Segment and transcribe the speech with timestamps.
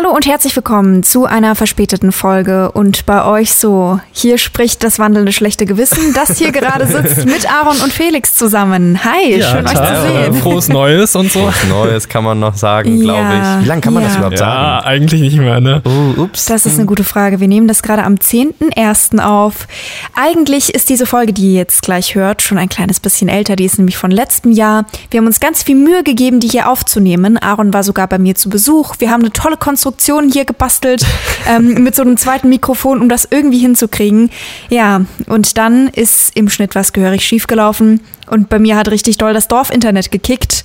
[0.00, 3.98] Hallo und herzlich willkommen zu einer verspäteten Folge und bei euch so.
[4.12, 9.00] Hier spricht das wandelnde schlechte Gewissen, das hier gerade sitzt mit Aaron und Felix zusammen.
[9.02, 10.34] Hi, Ja, schön euch zu sehen.
[10.34, 11.44] Frohes Neues und so.
[11.46, 13.58] Was Neues kann man noch sagen, glaube Ja.
[13.58, 13.64] ich.
[13.64, 14.08] Wie lange kann man Ja.
[14.10, 14.86] das überhaupt Ja, sagen?
[14.86, 15.82] eigentlich nicht mehr, ne?
[15.84, 16.44] Oh, ups.
[16.44, 17.40] Das ist eine gute Frage.
[17.40, 19.18] Wir nehmen das gerade am 10.01.
[19.18, 19.66] auf.
[20.14, 23.56] Eigentlich ist diese Folge, die ihr jetzt gleich hört, schon ein kleines bisschen älter.
[23.56, 24.84] Die ist nämlich von letztem Jahr.
[25.10, 27.36] Wir haben uns ganz viel Mühe gegeben, die hier aufzunehmen.
[27.36, 28.94] Aaron war sogar bei mir zu Besuch.
[29.00, 29.87] Wir haben eine tolle Konstruktion
[30.32, 31.04] hier gebastelt
[31.48, 34.30] ähm, mit so einem zweiten Mikrofon, um das irgendwie hinzukriegen.
[34.68, 38.00] Ja, und dann ist im Schnitt was gehörig schiefgelaufen.
[38.30, 40.64] Und bei mir hat richtig doll das Dorfinternet gekickt.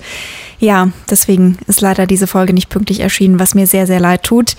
[0.58, 4.56] Ja, deswegen ist leider diese Folge nicht pünktlich erschienen, was mir sehr, sehr leid tut.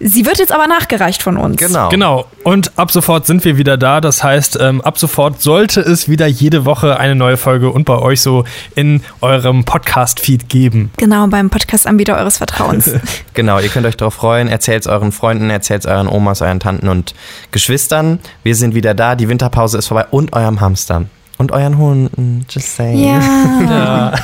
[0.00, 1.58] Sie wird jetzt aber nachgereicht von uns.
[1.58, 1.88] Genau.
[1.90, 2.24] Genau.
[2.42, 4.00] Und ab sofort sind wir wieder da.
[4.00, 7.98] Das heißt, ähm, ab sofort sollte es wieder jede Woche eine neue Folge und bei
[7.98, 8.44] euch so
[8.74, 10.90] in eurem Podcast-Feed geben.
[10.96, 12.90] Genau, beim Podcast-Anbieter eures Vertrauens.
[13.34, 14.48] Genau, ihr könnt euch darauf freuen.
[14.48, 17.14] Erzählt euren Freunden, erzählt euren Omas, euren Tanten und
[17.50, 18.18] Geschwistern.
[18.42, 19.14] Wir sind wieder da.
[19.16, 20.06] Die Winterpause ist vorbei.
[20.10, 21.06] Und eurem Hamster.
[21.36, 22.46] Und euren Hunden.
[22.48, 22.98] Just saying.
[23.68, 24.14] ja.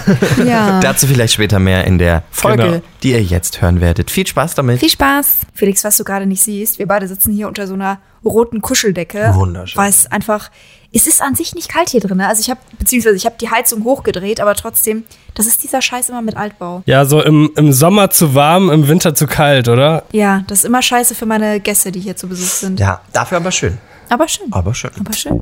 [0.45, 0.81] ja.
[0.81, 2.83] Dazu vielleicht später mehr in der Folge, Genau.
[3.03, 4.11] die ihr jetzt hören werdet.
[4.13, 4.79] Viel Spaß damit.
[4.79, 5.39] Viel Spaß.
[5.55, 9.33] Felix, was du gerade nicht siehst, wir beide sitzen hier unter so einer roten Kuscheldecke.
[9.35, 9.81] Wunderschön.
[9.83, 10.51] Weil es einfach,
[10.93, 12.17] es ist an sich nicht kalt hier drin.
[12.19, 12.27] ne?
[12.27, 16.09] Also ich habe, beziehungsweise ich habe die Heizung hochgedreht, aber trotzdem, das ist dieser Scheiß
[16.09, 16.83] immer mit Altbau.
[16.87, 20.05] Ja, so im, im Sommer zu warm, im Winter zu kalt, oder?
[20.13, 22.81] Ja, das ist immer scheiße für meine Gäste, die hier zu Besuch sind.
[22.81, 23.79] Ja, dafür aber schön.
[24.09, 24.47] Aber schön.
[24.51, 24.91] Aber schön.
[24.99, 25.39] Aber schön.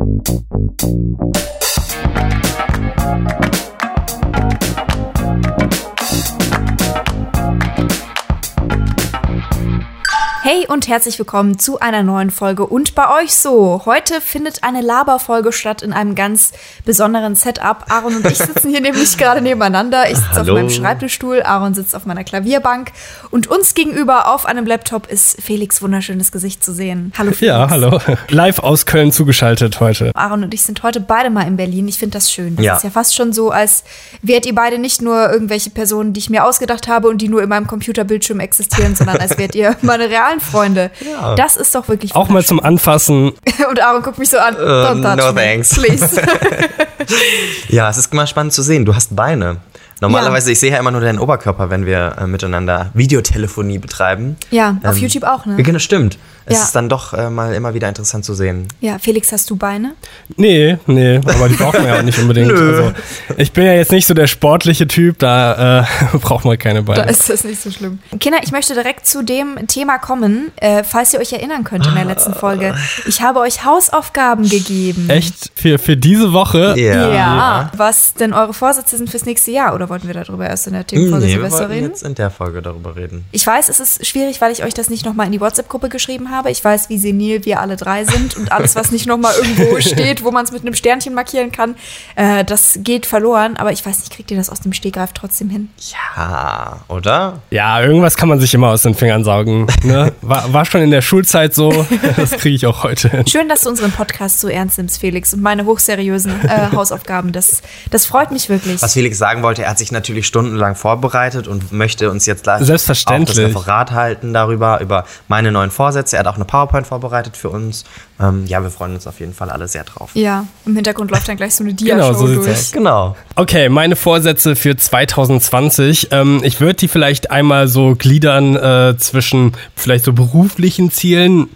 [10.41, 13.83] Hey und herzlich willkommen zu einer neuen Folge und bei euch so.
[13.85, 16.53] Heute findet eine Laberfolge statt in einem ganz
[16.85, 17.85] besonderen Setup.
[17.91, 20.09] Aaron und ich sitzen hier nämlich gerade nebeneinander.
[20.11, 22.93] Ich sitze auf meinem Schreibtischstuhl, Aaron sitzt auf meiner Klavierbank
[23.31, 27.13] und uns gegenüber auf einem Laptop ist Felix wunderschönes Gesicht zu sehen.
[27.19, 27.41] Hallo Felix.
[27.43, 28.01] Ja, hallo.
[28.29, 30.13] Live aus Köln zugeschaltet heute.
[30.15, 31.89] Aaron und ich sind heute beide mal in Berlin.
[31.89, 32.55] Ich finde das schön.
[32.57, 32.77] Das Ja.
[32.77, 33.83] ist ja fast schon so, als
[34.23, 37.43] wärt ihr beide nicht nur irgendwelche Personen, die ich mir ausgedacht habe und die nur
[37.43, 40.91] in meinem Computerbildschirm existieren, sondern als wärt ihr meine realen Freunde.
[41.01, 41.35] Ja.
[41.35, 43.33] Das ist doch wirklich Auch mal zum Anfassen.
[43.71, 44.55] Und Aaron guckt mich so an.
[44.57, 45.75] Don't touch no me, thanks.
[45.75, 46.23] Please.
[47.69, 48.85] Ja, es ist mal spannend zu sehen.
[48.85, 49.59] Du hast Beine.
[50.01, 54.37] Normalerweise, ich sehe ja immer nur deinen Oberkörper, wenn wir äh, miteinander Videotelefonie betreiben.
[54.51, 55.57] ja, auf Ähm, YouTube auch, ne?
[55.63, 56.19] Genau, stimmt.
[56.51, 56.65] Es Ja.
[56.65, 58.69] ist dann doch äh, mal immer wieder interessant zu sehen.
[58.81, 59.93] Ja, Felix, hast du Beine?
[60.39, 62.49] Nee, nee, aber die braucht man ja auch nicht unbedingt.
[62.49, 62.71] Nö.
[62.85, 62.93] Also,
[63.37, 65.85] ich bin ja jetzt nicht so der sportliche Typ, da äh,
[66.19, 67.11] braucht man keine Da Beine.
[67.11, 67.99] ist das nicht so schlimm.
[68.19, 71.95] Kinder, ich möchte direkt zu dem Thema kommen, äh, falls ihr euch erinnern könnt in
[71.95, 72.75] der letzten Folge.
[73.07, 75.11] Ich habe euch Hausaufgaben gegeben.
[75.11, 75.51] Echt?
[75.55, 76.75] Für, für diese Woche?
[76.79, 77.71] Ja.
[77.77, 79.75] Was denn eure Vorsätze sind fürs nächste Jahr?
[79.75, 81.87] Oder wollten wir darüber erst in der Themenfolge Nee, wir Silvester wollten reden?
[81.89, 83.25] jetzt in der Folge darüber reden.
[83.33, 86.31] Ich weiß, es ist schwierig, weil ich euch das nicht nochmal in die WhatsApp-Gruppe geschrieben
[86.31, 86.51] habe.
[86.51, 90.25] Ich weiß, wie senil wir alle drei sind und alles, was nicht nochmal irgendwo steht,
[90.25, 91.75] wo man es mit einem Sternchen markieren kann,
[92.17, 93.57] äh, das geht verloren.
[93.57, 95.69] Aber ich weiß nicht, kriegt ihr das aus dem Stegreif trotzdem hin?
[96.17, 97.41] Ja, oder?
[97.51, 99.67] Ja, irgendwas kann man sich immer aus den Fingern saugen.
[99.83, 100.13] Ne?
[100.23, 103.27] War, war schon in der Schulzeit so, das kriege ich auch heute hin.
[103.27, 107.33] Schön, dass du unseren Podcast so ernst nimmst, Felix, und meine hochseriösen äh, Hausaufgaben.
[107.33, 108.83] Das, das freut mich wirklich.
[108.83, 112.63] Was Felix sagen wollte, er hat sich natürlich stundenlang vorbereitet und möchte uns jetzt gleich
[112.65, 113.39] Selbstverständlich.
[113.39, 116.17] auch das Referat halten darüber, über meine neuen Vorsätze.
[116.17, 117.85] Er hat auch eine PowerPoint vorbereitet für uns.
[118.21, 120.11] Ähm, ja, wir freuen uns auf jeden Fall alle sehr drauf.
[120.15, 122.57] Ja, im Hintergrund läuft dann gleich so eine Genau, Dia-Show so sieht's durch.
[122.59, 122.73] aus.
[122.73, 123.17] Genau.
[123.37, 126.09] Okay, meine Vorsätze für 2020.
[126.11, 131.49] Ähm, ich würde die vielleicht einmal so gliedern äh, zwischen vielleicht so beruflichen Zielen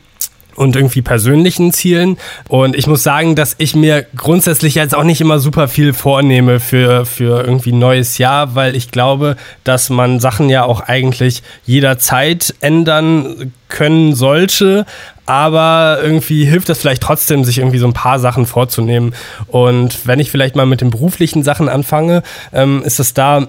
[0.57, 2.19] und irgendwie persönlichen Zielen.
[2.49, 6.61] Und ich muss sagen, dass ich mir grundsätzlich jetzt auch nicht immer super viel vornehme
[6.61, 12.55] für, für irgendwie neues Jahr, weil ich glaube, dass man Sachen ja auch eigentlich jederzeit
[12.61, 14.87] ändern können sollte.
[15.25, 19.15] Aber irgendwie hilft das vielleicht trotzdem, sich irgendwie so ein paar Sachen vorzunehmen.
[19.47, 23.49] Und wenn ich vielleicht mal mit den beruflichen Sachen anfange, ähm, ist es da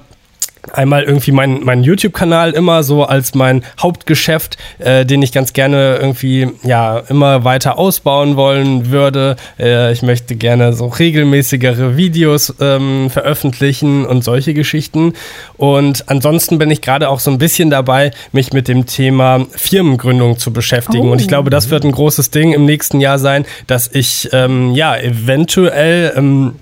[0.72, 5.98] einmal irgendwie mein, mein YouTube-Kanal immer so als mein Hauptgeschäft, äh, den ich ganz gerne
[5.98, 9.36] irgendwie ja immer weiter ausbauen wollen würde.
[9.60, 15.13] Äh, ich möchte gerne so regelmäßigere Videos ähm, veröffentlichen und solche Geschichten.
[15.57, 20.38] Und ansonsten bin ich gerade auch so ein bisschen dabei, mich mit dem Thema Firmengründung
[20.38, 21.09] zu beschäftigen.
[21.09, 21.12] Oh.
[21.12, 24.74] Und ich glaube, das wird ein großes Ding im nächsten Jahr sein, dass ich ähm,
[24.74, 26.56] ja eventuell ähm,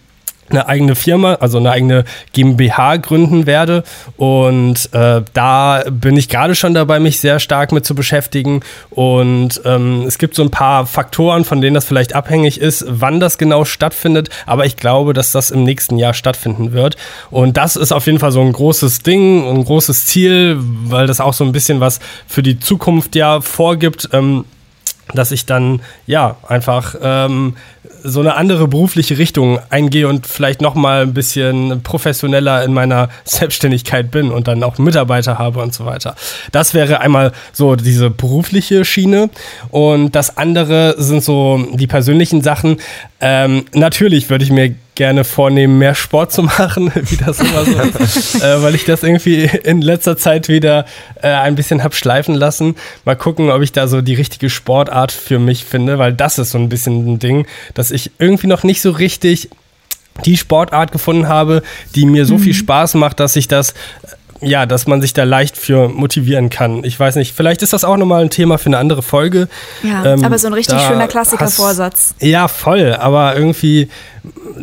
[0.51, 3.83] eine eigene Firma, also eine eigene GmbH gründen werde.
[4.17, 8.61] Und äh, da bin ich gerade schon dabei, mich sehr stark mit zu beschäftigen.
[8.89, 13.19] Und ähm, es gibt so ein paar Faktoren, von denen das vielleicht abhängig ist, wann
[13.19, 14.29] das genau stattfindet.
[14.45, 16.97] Aber ich glaube, dass das im nächsten Jahr stattfinden wird.
[17.29, 21.19] Und das ist auf jeden Fall so ein großes Ding, ein großes Ziel, weil das
[21.19, 24.09] auch so ein bisschen was für die Zukunft ja vorgibt.
[24.13, 24.45] Ähm,
[25.13, 27.55] dass ich dann ja einfach ähm,
[28.03, 33.09] so eine andere berufliche Richtung eingehe und vielleicht noch mal ein bisschen professioneller in meiner
[33.23, 36.15] Selbstständigkeit bin und dann auch Mitarbeiter habe und so weiter.
[36.51, 39.29] Das wäre einmal so diese berufliche Schiene
[39.69, 42.77] und das andere sind so die persönlichen Sachen.
[43.19, 48.03] Ähm, natürlich würde ich mir gerne vornehmen, mehr Sport zu machen, wie das immer so
[48.03, 50.85] ist, äh, weil ich das irgendwie in letzter Zeit wieder
[51.21, 52.75] äh, ein bisschen hab schleifen lassen.
[53.05, 56.51] Mal gucken, ob ich da so die richtige Sportart für mich finde, weil das ist
[56.51, 57.47] so ein bisschen ein Ding,
[57.81, 59.49] dass ich irgendwie noch nicht so richtig
[60.23, 61.63] die Sportart gefunden habe,
[61.95, 62.41] die mir so mhm.
[62.41, 63.73] viel Spaß macht, dass ich das
[64.43, 66.83] ja, dass man sich da leicht für motivieren kann.
[66.83, 69.47] Ich weiß nicht, vielleicht ist das auch nochmal ein Thema für eine andere Folge.
[69.83, 72.15] Ja, ähm, aber so ein richtig schöner Klassiker-Vorsatz.
[72.19, 73.89] Ja, voll, aber irgendwie,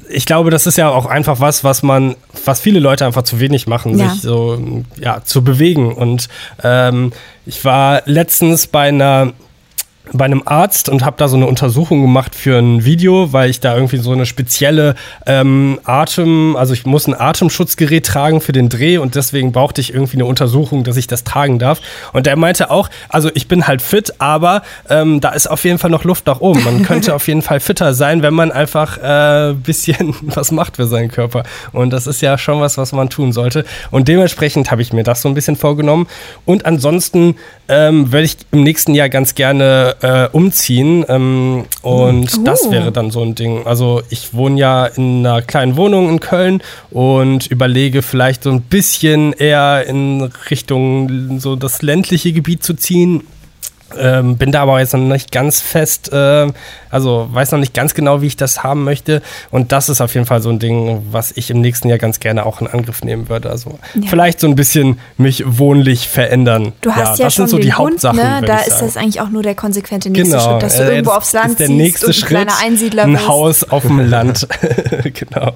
[0.09, 3.39] ich glaube, das ist ja auch einfach was, was man, was viele Leute einfach zu
[3.39, 4.11] wenig machen, ja.
[4.11, 5.95] sich so, ja, zu bewegen.
[5.95, 6.29] Und
[6.65, 7.13] ähm,
[7.47, 9.33] ich war letztens bei einer
[10.13, 13.61] bei einem Arzt und habe da so eine Untersuchung gemacht für ein Video, weil ich
[13.61, 14.95] da irgendwie so eine spezielle
[15.27, 19.93] ähm, Atem, also ich muss ein Atemschutzgerät tragen für den Dreh und deswegen brauchte ich
[19.93, 21.81] irgendwie eine Untersuchung, dass ich das tragen darf.
[22.13, 25.79] Und der meinte auch, also ich bin halt fit, aber ähm, da ist auf jeden
[25.79, 26.65] Fall noch Luft nach oben.
[26.65, 30.87] Man könnte auf jeden Fall fitter sein, wenn man einfach äh, bisschen was macht für
[30.87, 31.43] seinen Körper.
[31.73, 33.65] Und das ist ja schon was, was man tun sollte.
[33.91, 36.07] Und dementsprechend habe ich mir das so ein bisschen vorgenommen.
[36.45, 37.37] Und ansonsten
[37.69, 41.05] ähm, werde ich im nächsten Jahr ganz gerne äh, umziehen.
[41.09, 42.45] Ähm, und uh.
[42.45, 43.67] das wäre dann so ein Ding.
[43.67, 48.63] Also ich wohne ja in einer kleinen Wohnung in Köln und überlege vielleicht so ein
[48.63, 53.23] bisschen eher in Richtung so das ländliche Gebiet zu ziehen.
[53.97, 56.47] Ähm, bin da aber jetzt noch nicht ganz fest, äh,
[56.91, 59.23] also weiß noch nicht ganz genau, wie ich das haben möchte.
[59.51, 62.21] Und das ist auf jeden Fall so ein Ding, was ich im nächsten Jahr ganz
[62.21, 63.49] gerne auch in Angriff nehmen würde.
[63.51, 64.09] Also ja.
[64.09, 66.73] vielleicht so ein bisschen mich wohnlich verändern.
[66.83, 68.19] Du hast ja, ja das schon sind so die Hund, Hauptsachen.
[68.19, 68.43] Ne?
[68.47, 70.51] Da ist das eigentlich auch nur der konsequente nächste genau.
[70.51, 73.27] Schritt, dass du äh, irgendwo aufs Land ist der nächste ziehst Schritt, ein Einsiedler ein
[73.27, 74.47] Haus auf dem Land.
[75.15, 75.53] genau.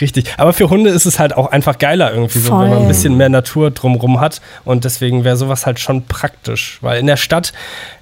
[0.00, 0.32] Richtig.
[0.36, 3.16] Aber für Hunde ist es halt auch einfach geiler irgendwie, so, wenn man ein bisschen
[3.16, 4.40] mehr Natur drumrum hat.
[4.64, 6.78] Und deswegen wäre sowas halt schon praktisch.
[6.82, 7.47] Weil in der Stadt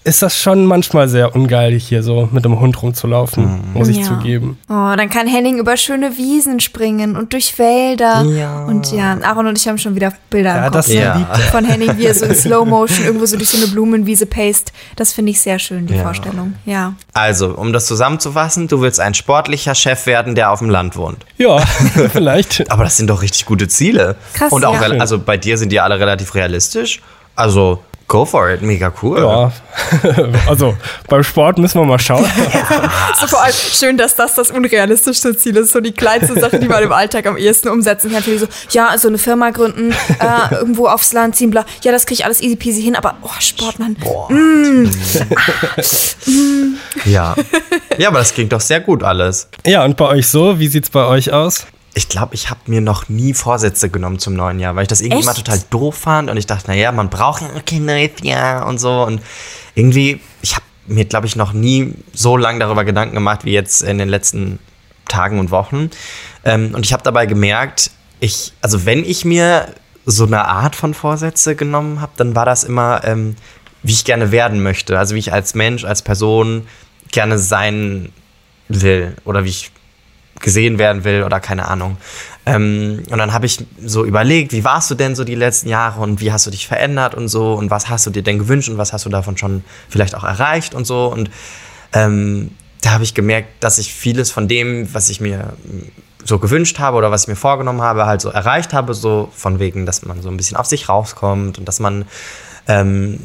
[0.06, 3.72] ist das schon manchmal sehr ungeil, hier so mit dem Hund rumzulaufen, mhm.
[3.74, 4.04] muss ich ja.
[4.04, 4.56] zugeben.
[4.68, 8.22] Oh, dann kann Henning über schöne Wiesen springen und durch Wälder.
[8.22, 8.64] Ja.
[8.66, 11.26] Und ja, Aaron und ich haben schon wieder Bilder ja, im Kopf ja.
[11.50, 14.72] von Henning, wie er so in Slow Motion irgendwo so durch so eine Blumenwiese paste.
[14.94, 16.02] Das finde ich sehr schön, die ja.
[16.02, 16.54] Vorstellung.
[16.66, 16.94] Ja.
[17.12, 21.26] Also, um das zusammenzufassen, du willst ein sportlicher Chef werden, der auf dem Land wohnt.
[21.36, 21.58] Ja,
[22.12, 22.70] vielleicht.
[22.70, 24.14] Aber das sind doch richtig gute Ziele.
[24.34, 24.52] Krass.
[24.52, 27.02] Und auch, also bei dir sind die alle relativ realistisch.
[27.34, 29.18] Also Go for it, mega cool.
[29.18, 29.52] Ja,
[30.48, 30.76] also
[31.08, 32.24] beim Sport müssen wir mal schauen.
[33.20, 35.72] so vor allem schön, dass das das unrealistischste Ziel ist.
[35.72, 38.22] So die kleinste Sache, die man im Alltag am ehesten umsetzen kann.
[38.22, 41.66] So, ja, so eine Firma gründen, äh, irgendwo aufs Land ziehen, bla.
[41.82, 43.96] Ja, das kriege ich alles easy peasy hin, aber oh, Sport, Mann.
[43.96, 44.30] Boah.
[44.30, 44.88] Mm.
[47.06, 47.34] ja.
[47.98, 49.48] Ja, aber das klingt doch sehr gut alles.
[49.66, 50.60] Ja, und bei euch so?
[50.60, 51.66] Wie sieht's bei euch aus?
[51.96, 55.00] Ich glaube, ich habe mir noch nie Vorsätze genommen zum neuen Jahr, weil ich das
[55.00, 55.28] irgendwie Echt?
[55.28, 58.78] immer total doof fand und ich dachte, naja, man braucht ja kein neues Jahr und
[58.78, 59.22] so und
[59.74, 63.82] irgendwie, ich habe mir, glaube ich, noch nie so lange darüber Gedanken gemacht wie jetzt
[63.82, 64.58] in den letzten
[65.08, 65.90] Tagen und Wochen.
[66.44, 67.90] Ähm, und ich habe dabei gemerkt,
[68.20, 69.66] ich, also wenn ich mir
[70.04, 73.36] so eine Art von Vorsätze genommen habe, dann war das immer, ähm,
[73.82, 74.98] wie ich gerne werden möchte.
[74.98, 76.66] Also wie ich als Mensch, als Person
[77.10, 78.12] gerne sein
[78.68, 79.70] will oder wie ich
[80.40, 81.96] gesehen werden will oder keine Ahnung.
[82.46, 86.00] Ähm, und dann habe ich so überlegt, wie warst du denn so die letzten Jahre
[86.00, 88.68] und wie hast du dich verändert und so und was hast du dir denn gewünscht
[88.68, 91.06] und was hast du davon schon vielleicht auch erreicht und so.
[91.06, 91.30] Und
[91.92, 92.52] ähm,
[92.82, 95.54] da habe ich gemerkt, dass ich vieles von dem, was ich mir
[96.24, 99.58] so gewünscht habe oder was ich mir vorgenommen habe, halt so erreicht habe, so von
[99.58, 102.04] wegen, dass man so ein bisschen auf sich rauskommt und dass man
[102.68, 103.18] ähm,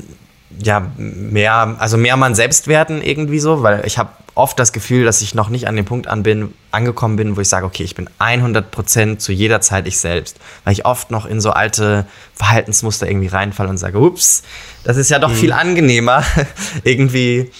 [0.60, 5.06] ja mehr, also mehr man selbst werden irgendwie so, weil ich habe oft das Gefühl,
[5.06, 7.84] dass ich noch nicht an dem Punkt an bin, angekommen bin, wo ich sage, okay,
[7.84, 10.38] ich bin 100% zu jeder Zeit ich selbst.
[10.64, 14.44] Weil ich oft noch in so alte Verhaltensmuster irgendwie reinfalle und sage, ups,
[14.84, 15.36] das ist ja doch mhm.
[15.36, 16.24] viel angenehmer,
[16.84, 17.52] irgendwie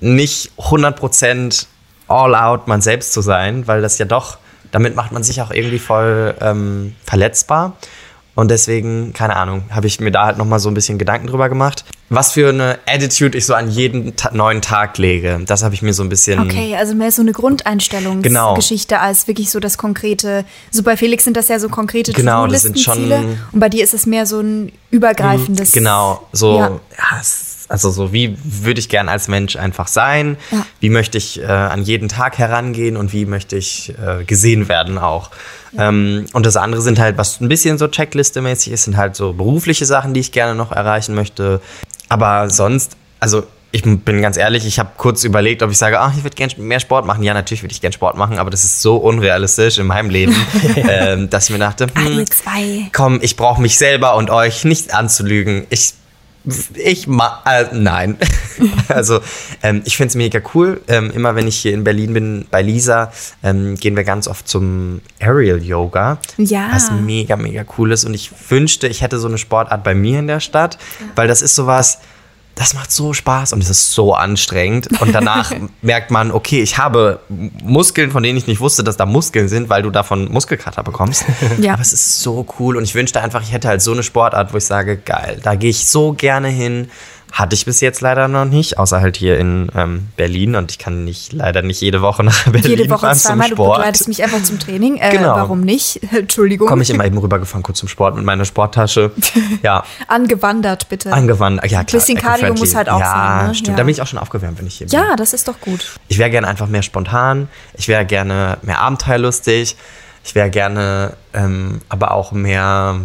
[0.00, 1.66] nicht 100%
[2.08, 4.38] all out man selbst zu sein, weil das ja doch,
[4.70, 7.76] damit macht man sich auch irgendwie voll ähm, verletzbar.
[8.34, 11.48] Und deswegen, keine Ahnung, habe ich mir da halt nochmal so ein bisschen Gedanken drüber
[11.50, 11.84] gemacht.
[12.08, 15.40] Was für eine Attitude ich so an jeden ta neuen Tag lege.
[15.46, 16.38] Das habe ich mir so ein bisschen.
[16.40, 19.06] Okay, also mehr so eine Grundeinstellungsgeschichte Genau.
[19.06, 20.44] als wirklich so das konkrete.
[20.70, 23.10] So bei Felix sind das ja so konkrete Genau, das sind schon-.
[23.52, 25.72] Und bei dir ist es mehr so ein übergreifendes.
[25.72, 26.68] Genau, so, Ja.
[26.68, 27.18] ja.
[27.20, 30.36] es- also so, wie würde ich gern als Mensch einfach sein?
[30.50, 30.66] Ja.
[30.80, 34.98] Wie möchte ich äh, an jeden Tag herangehen und wie möchte ich äh, gesehen werden
[34.98, 35.30] auch?
[35.78, 39.32] Ähm, und das andere sind halt, was ein bisschen so Checkliste-mäßig ist, sind halt so
[39.32, 41.62] berufliche Sachen, die ich gerne noch erreichen möchte.
[42.10, 46.12] Aber sonst, also ich bin ganz ehrlich, ich habe kurz überlegt, ob ich sage, ach,
[46.14, 47.22] ich würde gerne mehr Sport machen.
[47.22, 50.36] Ja, natürlich würde ich gerne Sport machen, aber das ist so unrealistisch in meinem Leben,
[50.76, 52.26] ähm, dass ich mir dachte, hm,
[52.92, 55.66] komm, ich brauche mich selber und euch nicht anzulügen.
[55.70, 55.94] Ich,
[56.74, 58.16] ich ma, äh, nein.
[58.88, 59.20] also,
[59.62, 60.80] ähm, ich finde es mega cool.
[60.88, 64.48] Ähm, immer wenn ich hier in Berlin bin, bei Lisa, ähm, gehen wir ganz oft
[64.48, 66.18] zum Aerial Yoga.
[66.38, 66.70] Ja.
[66.72, 68.04] Was mega, mega cool ist.
[68.04, 70.78] Und ich wünschte, ich hätte so eine Sportart bei mir in der Stadt,
[71.14, 71.98] weil das ist sowas.
[72.54, 75.00] Das macht so Spaß und es ist so anstrengend.
[75.00, 77.20] Und danach merkt man, okay, ich habe
[77.62, 81.24] Muskeln, von denen ich nicht wusste, dass da Muskeln sind, weil du davon Muskelkater bekommst.
[81.58, 81.74] Ja.
[81.74, 84.52] Aber es ist so cool und ich wünschte einfach, ich hätte halt so eine Sportart,
[84.52, 86.90] wo ich sage, geil, da gehe ich so gerne hin.
[87.32, 90.78] Hatte ich bis jetzt leider noch nicht, außer halt hier in ähm, Berlin und ich
[90.78, 93.48] kann nicht leider nicht jede Woche nach Berlin Jede Woche fahren zum zweimal.
[93.48, 93.76] Du Sport.
[93.78, 94.96] begleitest mich einfach zum Training.
[94.98, 95.34] Äh, Genau.
[95.36, 96.00] Warum nicht?
[96.12, 96.68] Entschuldigung.
[96.68, 99.10] Komme ich immer eben rübergefahren, kurz zum Sport mit meiner Sporttasche.
[99.62, 101.12] Ja, Angewandert, bitte.
[101.12, 101.70] angewandert.
[101.70, 102.00] Ja, klar.
[102.00, 103.54] Bisschen Cardio muss halt auch ja, sein, ne?
[103.54, 103.76] Stimmt, Ja.
[103.76, 104.98] da bin ich auch schon aufgewärmt, wenn ich hier bin.
[104.98, 105.98] ja, das ist doch gut.
[106.08, 107.48] Ich wäre gerne einfach mehr spontan.
[107.74, 109.76] Ich wäre gerne mehr abenteuerlustig.
[110.24, 113.00] Ich wäre gerne ähm, aber auch mehr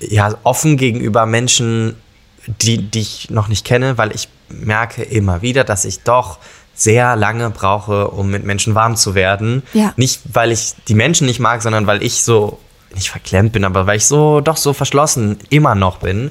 [0.00, 1.96] ja, offen gegenüber Menschen,
[2.46, 6.38] die, die ich noch nicht kenne, weil ich merke immer wieder, dass ich doch
[6.74, 9.62] sehr lange brauche, um mit Menschen warm zu werden.
[9.72, 9.92] Ja.
[9.96, 12.58] Nicht, weil ich die Menschen nicht mag, sondern weil ich so,
[12.94, 16.30] nicht verklemmt bin, aber weil ich so doch so verschlossen immer noch bin.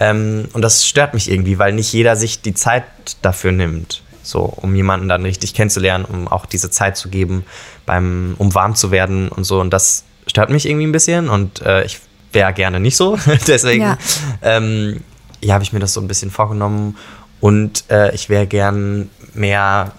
[0.00, 2.84] Ähm, und das stört mich irgendwie, weil nicht jeder sich die Zeit
[3.22, 7.44] dafür nimmt, so um jemanden dann richtig kennenzulernen, um auch diese Zeit zu geben,
[7.86, 9.60] beim, um warm zu werden und so.
[9.60, 12.00] Und das stört mich irgendwie ein bisschen und äh, ich
[12.32, 13.18] wäre gerne nicht so.
[13.46, 13.98] Deswegen Ja.
[14.42, 15.02] ähm,
[15.42, 16.96] ja, habe ich mir das so ein bisschen vorgenommen
[17.40, 19.92] und äh, ich wäre gern mehr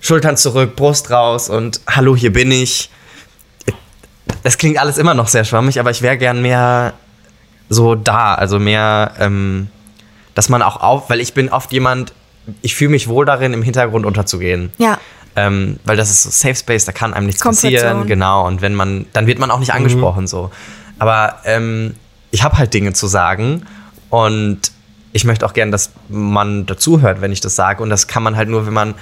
[0.00, 2.90] Schultern zurück, Brust raus und hallo, hier bin ich.
[4.42, 6.94] Das klingt alles immer noch sehr schwammig, aber ich wäre gern mehr
[7.68, 9.68] so da, also mehr, ähm,
[10.34, 12.12] dass man auch auf, weil ich bin oft jemand,
[12.60, 14.72] ich fühle mich wohl darin, im Hintergrund unterzugehen.
[14.78, 14.98] Ja.
[15.34, 18.46] Ähm, weil das ist so Safe Space, da kann einem nichts passieren, genau.
[18.46, 20.50] Und wenn man, dann wird man auch nicht angesprochen so.
[20.98, 21.94] Aber ähm,
[22.30, 23.64] ich habe halt Dinge zu sagen
[24.10, 24.72] und
[25.12, 27.82] ich möchte auch gern, dass man dazuhört, wenn ich das sage.
[27.82, 28.94] Und das kann man halt nur, wenn man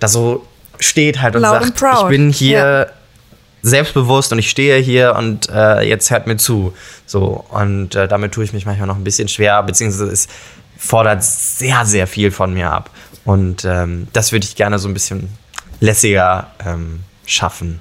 [0.00, 0.46] da so
[0.78, 2.86] steht halt und Loud sagt, ich bin hier Ja.
[3.62, 6.74] selbstbewusst und ich stehe hier und äh, jetzt hört mir zu.
[7.06, 10.28] So, und äh, damit tue ich mich manchmal noch ein bisschen schwer, beziehungsweise es
[10.76, 12.90] fordert sehr, sehr viel von mir ab.
[13.24, 15.28] Und ähm, das würde ich gerne so ein bisschen
[15.80, 17.80] lässiger ähm, schaffen.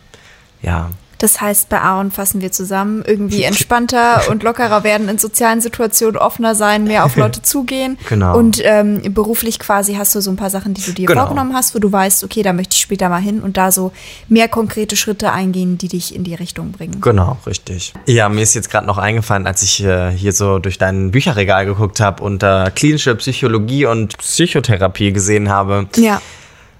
[0.61, 0.89] Ja.
[1.24, 6.18] Das heißt, bei Aaron fassen wir zusammen, irgendwie entspannter und lockerer werden in sozialen Situationen,
[6.18, 7.98] offener sein, mehr auf Leute zugehen.
[8.10, 8.38] Genau.
[8.38, 11.22] Und ähm, beruflich quasi hast du so ein paar Sachen, die du dir Genau.
[11.22, 13.94] vorgenommen hast, wo du weißt, okay, da möchte ich später mal hin und da so
[14.27, 17.00] mehr konkrete Schritte eingehen, die dich in die Richtung bringen.
[17.00, 17.94] Genau, richtig.
[18.06, 21.65] Ja, mir ist jetzt gerade noch eingefallen, als ich äh, hier so durch dein Bücherregal
[21.65, 25.88] geguckt habe und da klinische Psychologie und Psychotherapie gesehen habe.
[25.96, 26.22] Ja.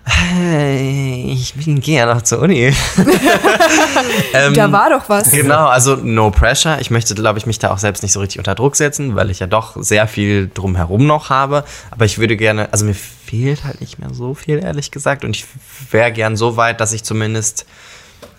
[0.05, 2.74] Ich bin- gehe ja noch zur Uni.
[4.33, 5.29] Ähm, da war doch was.
[5.31, 6.79] Genau, also no pressure.
[6.81, 9.29] Ich möchte, glaube ich, mich da auch selbst nicht so richtig unter Druck setzen, weil
[9.29, 11.63] ich ja doch sehr viel drumherum noch habe.
[11.91, 15.24] Aber ich würde gerne, also mir fehlt halt nicht mehr so viel, ehrlich gesagt.
[15.24, 15.45] Und ich
[15.91, 17.65] wäre gern so weit, dass ich zumindest,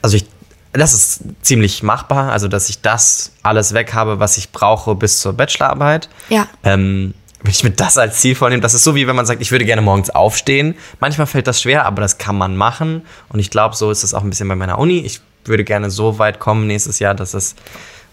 [0.02, 0.26] also ich,
[0.72, 5.20] das ist ziemlich machbar, also dass ich das alles weg habe, was ich brauche bis
[5.20, 6.08] zur Bachelorarbeit.
[6.28, 6.48] Ja.
[6.64, 7.14] Ähm,
[7.44, 9.52] wenn ich mir das als Ziel vornehme, das ist so wie wenn man sagt, ich
[9.52, 10.74] würde gerne morgens aufstehen.
[10.98, 13.02] Manchmal fällt das schwer, aber das kann man machen.
[13.28, 15.00] Und ich glaube, so ist es auch ein bisschen bei meiner Uni.
[15.00, 17.54] Ich würde gerne so weit kommen nächstes Jahr, dass es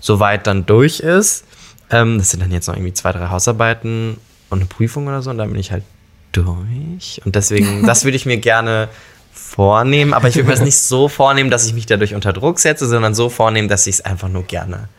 [0.02, 1.46] so weit dann durch ist.
[1.90, 4.18] Ähm, das sind dann jetzt noch irgendwie zwei, drei Hausarbeiten
[4.50, 5.30] und eine Prüfung oder so.
[5.30, 5.84] Und dann bin ich halt
[6.34, 7.22] durch.
[7.24, 8.90] Und deswegen, das würde ich mir gerne
[9.32, 10.14] vornehmen.
[10.14, 12.86] Aber ich würde mir das nicht so vornehmen, dass ich mich dadurch unter Druck setze,
[12.86, 14.90] sondern so vornehmen, dass ich es einfach nur gerne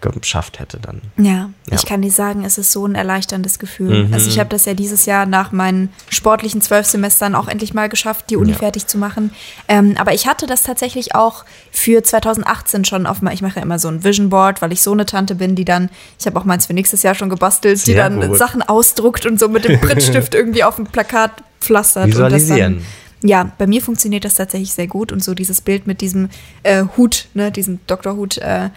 [0.00, 1.00] geschafft hätte dann.
[1.16, 1.74] Ja, Ja.
[1.74, 4.04] ich kann dir sagen, es ist so ein erleichterndes Gefühl.
[4.06, 4.14] Mhm.
[4.14, 7.88] Also ich habe das ja dieses Jahr nach meinen sportlichen zwölf Semestern auch endlich mal
[7.88, 8.58] geschafft, die Uni Ja.
[8.58, 9.32] fertig zu machen.
[9.68, 13.32] Ähm, aber ich hatte das tatsächlich auch für 2018 schon auf mal.
[13.34, 15.64] Ich mache ja immer so ein Vision Board, weil ich so eine Tante bin, die
[15.64, 18.38] dann, ich habe auch meins für nächstes Jahr schon gebastelt, die Sehr dann gut.
[18.38, 22.04] Sachen ausdruckt und so mit dem Prittstift irgendwie auf dem Plakat pflastert.
[22.04, 22.74] Und das Visualisieren.
[22.76, 26.28] dann, ja, bei mir funktioniert das tatsächlich sehr gut und so dieses Bild mit diesem
[26.62, 28.70] äh, Hut, ne, diesem Doktorhut, äh,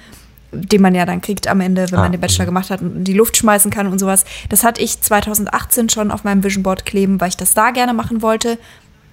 [0.52, 2.50] den man ja dann kriegt am Ende, wenn Ah, man den Bachelor mhm.
[2.50, 4.26] gemacht hat und in die Luft schmeißen kann und sowas.
[4.50, 7.94] Das hatte ich 2018 schon auf meinem Vision Board kleben, weil ich das da gerne
[7.94, 8.58] machen wollte.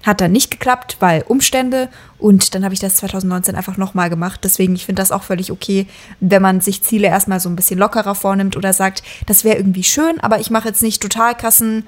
[0.04, 1.88] Hat dann nicht geklappt, weil Umstände.
[2.18, 4.40] Und dann habe ich das 2019 einfach nochmal gemacht.
[4.44, 5.86] Deswegen, ich finde das auch völlig okay,
[6.20, 9.84] wenn man sich Ziele erstmal so ein bisschen lockerer vornimmt oder sagt, das wäre irgendwie
[9.84, 11.84] schön, aber ich mache jetzt nicht total krassen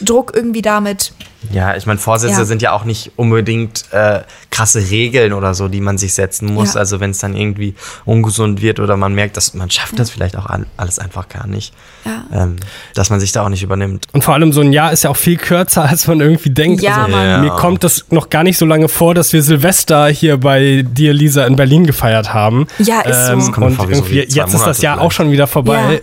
[0.00, 1.12] Druck irgendwie damit.
[1.52, 2.44] Ja, ich meine, Vorsätze Ja.
[2.44, 4.20] sind ja auch nicht unbedingt äh,
[4.50, 6.74] krasse Regeln oder so, die man sich setzen muss.
[6.74, 6.80] Ja.
[6.80, 10.36] Also wenn es dann irgendwie ungesund wird oder man merkt, dass man schafft das vielleicht
[10.36, 11.72] auch alles einfach gar nicht,
[12.04, 12.24] Ja.
[12.42, 12.56] ähm,
[12.94, 14.06] dass man sich da auch nicht übernimmt.
[14.12, 16.82] Und vor allem so ein Jahr ist ja auch viel kürzer, als man irgendwie denkt.
[16.82, 17.40] Ja, also, Mann.
[17.40, 21.14] Mir kommt das noch gar nicht so lange vor, dass wir Silvester hier bei dir,
[21.14, 22.66] Lisa, in Berlin gefeiert haben.
[22.78, 23.34] Ja, ist so.
[23.36, 25.12] Das kommt mir und vor so jetzt ist das Monate Jahr auch vielleicht.
[25.14, 26.02] schon wieder vorbei.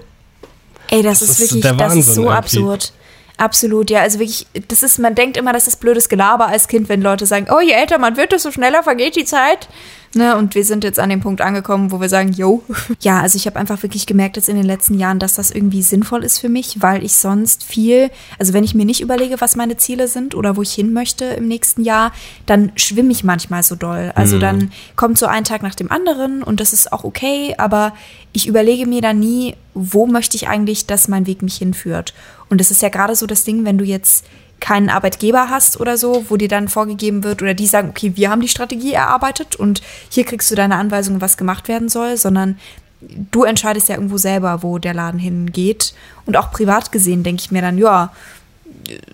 [0.89, 2.37] Ey, das, Das ist ist wirklich, der das ist so irgendwie.
[2.37, 2.93] absurd.
[3.37, 4.01] Absolut, ja.
[4.01, 7.27] Also wirklich, das ist, man denkt immer, das ist blödes Gelaber als Kind, wenn Leute
[7.27, 9.69] sagen, oh, je älter man wird, desto schneller vergeht die Zeit.
[10.15, 12.63] Ne, und wir sind jetzt an dem Punkt angekommen, wo wir sagen, yo.
[13.01, 15.83] Ja, also ich habe einfach wirklich gemerkt jetzt in den letzten Jahren, dass das irgendwie
[15.83, 19.55] sinnvoll ist für mich, weil ich sonst viel, also wenn ich mir nicht überlege, was
[19.55, 22.11] meine Ziele sind oder wo ich hin möchte im nächsten Jahr,
[22.47, 24.11] dann schwimme ich manchmal so doll.
[24.15, 27.93] Also dann kommt so ein Tag nach dem anderen und das ist auch okay, aber
[28.33, 32.13] ich überlege mir dann nie, wo möchte ich eigentlich, dass mein Weg mich hinführt.
[32.49, 34.25] Und das ist ja gerade so das Ding, wenn du jetzt
[34.59, 38.29] keinen Arbeitgeber hast oder so, wo dir dann vorgegeben wird oder die sagen, okay, wir
[38.29, 42.57] haben die Strategie erarbeitet und hier kriegst du deine Anweisungen, was gemacht werden soll, sondern
[43.01, 45.93] du entscheidest ja irgendwo selber, wo der Laden hingeht.
[46.25, 48.11] Und auch privat gesehen denke ich mir dann, ja,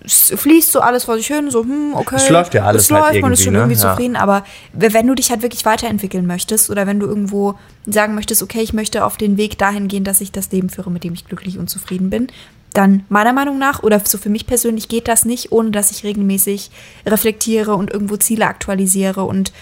[0.04, 2.16] es fließt so alles vor sich hin, so, hm, okay.
[2.16, 3.74] Es läuft ja alles es läuft, halt man ist schon irgendwie, ne?
[3.74, 3.90] irgendwie Ja.
[3.90, 8.42] zufrieden, aber wenn du dich halt wirklich weiterentwickeln möchtest oder wenn du irgendwo sagen möchtest,
[8.42, 11.12] okay, ich möchte auf den Weg dahin gehen, dass ich das Leben führe, mit dem
[11.12, 12.28] ich glücklich und zufrieden bin,
[12.74, 16.04] dann meiner Meinung nach oder so für mich persönlich geht das nicht, ohne dass ich
[16.04, 16.70] regelmäßig
[17.06, 19.24] reflektiere und irgendwo Ziele aktualisiere.
[19.24, 19.52] Und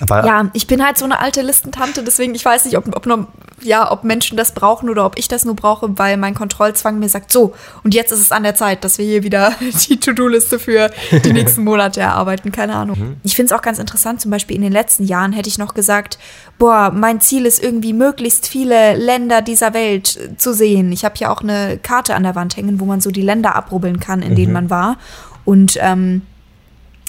[0.00, 3.28] Aber ja, ich bin halt so eine alte Listentante, deswegen ich weiß nicht, ob, ob,
[3.62, 7.08] ja, ob Menschen das brauchen oder ob ich das nur brauche, weil mein Kontrollzwang mir
[7.08, 9.54] sagt, so, und jetzt ist es an der Zeit, dass wir hier wieder
[9.88, 10.90] die To-Do-Liste für
[11.24, 13.18] die nächsten Monate erarbeiten, keine Ahnung.
[13.22, 15.74] Ich finde es auch ganz interessant, zum Beispiel in den letzten Jahren hätte ich noch
[15.74, 16.18] gesagt,
[16.58, 20.92] boah, mein Ziel ist irgendwie möglichst viele Länder dieser Welt zu sehen.
[20.92, 23.54] Ich habe ja auch eine Karte an der Wand hängen, wo man so die Länder
[23.54, 24.96] abrubbeln kann, in denen man war.
[25.44, 26.22] Und ähm,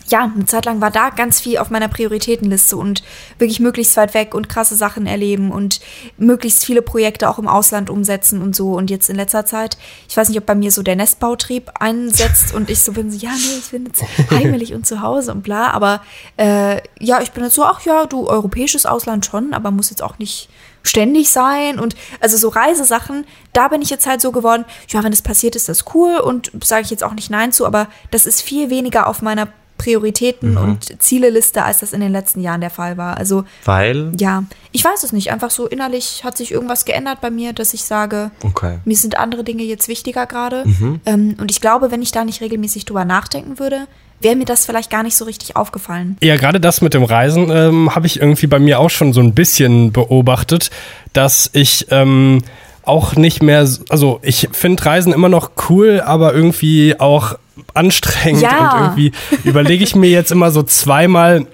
[0.07, 3.03] ja, eine Zeit lang war da ganz viel auf meiner Prioritätenliste und
[3.37, 5.79] wirklich möglichst weit weg und krasse Sachen erleben und
[6.17, 8.73] möglichst viele Projekte auch im Ausland umsetzen und so.
[8.73, 9.77] Und jetzt in letzter Zeit,
[10.09, 13.17] ich weiß nicht, ob bei mir so der Nestbautrieb einsetzt und ich so bin, so,
[13.17, 15.71] ja, nee, ich bin jetzt heimelig und zu Hause und bla.
[15.71, 16.01] Aber
[16.37, 20.03] äh, ja, ich bin jetzt so, ach ja, du, europäisches Ausland schon, aber muss jetzt
[20.03, 20.49] auch nicht
[20.83, 25.11] ständig sein und also so Reisesachen, da bin ich jetzt halt so geworden, ja, wenn
[25.11, 28.25] das passiert, ist das cool und sage ich jetzt auch nicht nein zu, aber das
[28.25, 29.47] ist viel weniger auf meiner
[29.81, 33.17] Prioritäten und Zieleliste, als das in den letzten Jahren der Fall war.
[33.17, 34.11] Also weil.
[34.19, 37.73] ja, ich weiß es nicht, einfach so innerlich hat sich irgendwas geändert bei mir, dass
[37.73, 38.77] ich sage, Okay.
[38.85, 40.63] mir sind andere Dinge jetzt wichtiger gerade.
[41.05, 43.87] Ähm, und ich glaube, wenn ich da nicht regelmäßig drüber nachdenken würde,
[44.19, 46.15] wäre mir das vielleicht gar nicht so richtig aufgefallen.
[46.21, 49.19] Ja, gerade das mit dem Reisen ähm, habe ich irgendwie bei mir auch schon so
[49.21, 50.69] ein bisschen beobachtet,
[51.13, 52.43] dass ich ähm,
[52.83, 57.35] auch nicht mehr, also ich finde Reisen immer noch cool, aber irgendwie auch
[57.73, 58.71] anstrengend Ja.
[58.71, 59.11] und irgendwie
[59.43, 61.45] überlege ich mir jetzt immer so zweimal,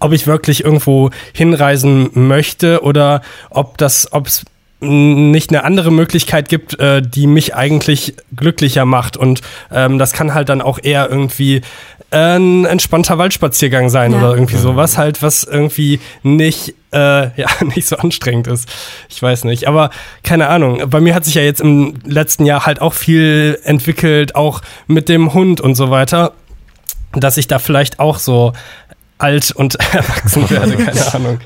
[0.00, 4.44] ob ich wirklich irgendwo hinreisen möchte oder ob das, ob es
[4.80, 9.16] nicht eine andere Möglichkeit gibt, äh, die mich eigentlich glücklicher macht.
[9.16, 9.40] Und
[9.72, 11.62] ähm, das kann halt dann auch eher irgendwie
[12.10, 14.18] ein entspannter Waldspaziergang sein Ja.
[14.18, 16.96] oder irgendwie sowas halt, was irgendwie nicht, äh,
[17.40, 18.68] ja, nicht so anstrengend ist.
[19.08, 19.66] Ich weiß nicht.
[19.68, 19.90] Aber
[20.22, 20.88] keine Ahnung.
[20.88, 25.08] Bei mir hat sich ja jetzt im letzten Jahr halt auch viel entwickelt, auch mit
[25.08, 26.32] dem Hund und so weiter,
[27.12, 28.52] dass ich da vielleicht auch so
[29.18, 31.40] alt und erwachsen werde, keine Ahnung.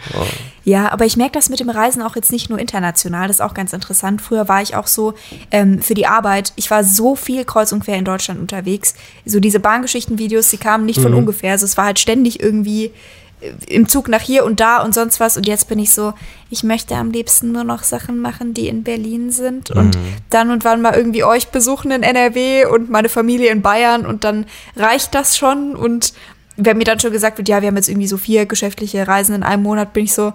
[0.64, 3.40] Ja, aber ich merke das mit dem Reisen auch jetzt nicht nur international, das ist
[3.40, 4.20] auch ganz interessant.
[4.20, 5.14] Früher war ich auch so
[5.50, 8.94] ähm, für die Arbeit, ich war so viel kreuz und quer in Deutschland unterwegs.
[9.24, 11.52] So diese Bahngeschichten-Videos, die kamen nicht von ungefähr.
[11.52, 12.92] Also es war halt ständig irgendwie
[13.40, 15.36] äh, im Zug nach hier und da und sonst was.
[15.36, 16.12] Und jetzt bin ich so,
[16.50, 19.70] ich möchte am liebsten nur noch Sachen machen, die in Berlin sind.
[19.70, 19.96] Und
[20.28, 24.24] dann und wann mal irgendwie euch besuchen in NRW und meine Familie in Bayern und
[24.24, 24.46] dann
[24.76, 25.74] reicht das schon.
[25.74, 26.12] Und
[26.56, 29.34] wenn mir dann schon gesagt wird, ja, wir haben jetzt irgendwie so vier geschäftliche Reisen
[29.34, 30.34] in einem Monat, bin ich so,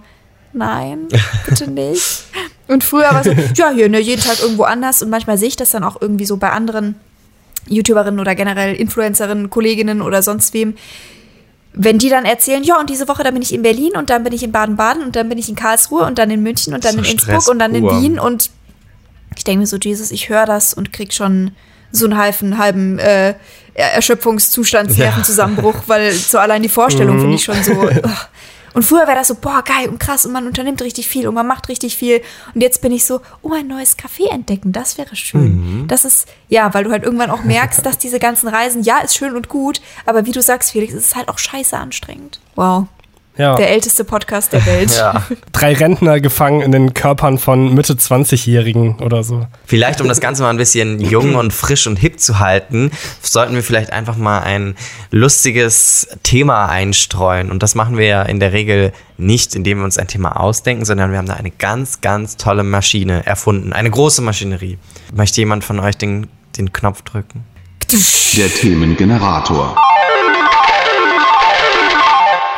[0.55, 1.07] nein,
[1.47, 2.23] bitte nicht.
[2.67, 5.01] Und früher war so, ja, hier, ne, jeden Tag irgendwo anders.
[5.03, 6.95] Und manchmal sehe ich das dann auch irgendwie so bei anderen
[7.67, 10.75] YouTuberinnen oder generell Influencerinnen, Kolleginnen oder sonst wem.
[11.73, 14.23] Wenn die dann erzählen, ja, und diese Woche, dann bin ich in Berlin und dann
[14.23, 16.85] bin ich in Baden-Baden und dann bin ich in Karlsruhe und dann in München und
[16.85, 17.83] dann So in Innsbruck und dann in.
[18.01, 18.49] Wien und
[19.37, 21.51] ich denke mir so, Jesus, ich höre das und krieg schon
[21.91, 23.33] so einen halben, halben äh,
[23.73, 25.05] Er- Erschöpfungszustand, Ja.
[25.87, 27.71] Weil so allein die Vorstellung finde ich schon so.
[27.81, 28.01] ugh.
[28.75, 31.33] Und früher wäre das so, boah, geil und krass und man unternimmt richtig viel und
[31.33, 32.21] man macht richtig viel.
[32.53, 35.83] Und jetzt bin ich so, oh, ein neues Café entdecken, das wäre schön.
[35.83, 35.87] Mhm.
[35.87, 39.15] Das ist, ja, weil du halt irgendwann auch merkst, dass diese ganzen Reisen, ja, ist
[39.15, 42.41] schön und gut, aber wie du sagst, Felix, ist es halt auch scheiße anstrengend.
[42.55, 42.87] Wow.
[43.37, 43.55] Ja.
[43.55, 44.91] Der älteste Podcast der Welt.
[44.95, 45.25] Ja.
[45.51, 49.45] Drei Rentner gefangen in den Körpern von Mitte 20-Jährigen oder so.
[49.65, 53.55] Vielleicht, um das Ganze mal ein bisschen jung und frisch und hip zu halten, sollten
[53.55, 54.75] wir vielleicht einfach mal ein
[55.11, 57.51] lustiges Thema einstreuen.
[57.51, 60.85] Und das machen wir ja in der Regel nicht, indem wir uns ein Thema ausdenken,
[60.85, 63.73] sondern wir haben da eine ganz, ganz tolle Maschine erfunden.
[63.73, 64.77] Eine große Maschinerie.
[65.13, 67.43] Möchte jemand von euch den, den Knopf drücken?
[68.35, 69.75] Der Themengenerator.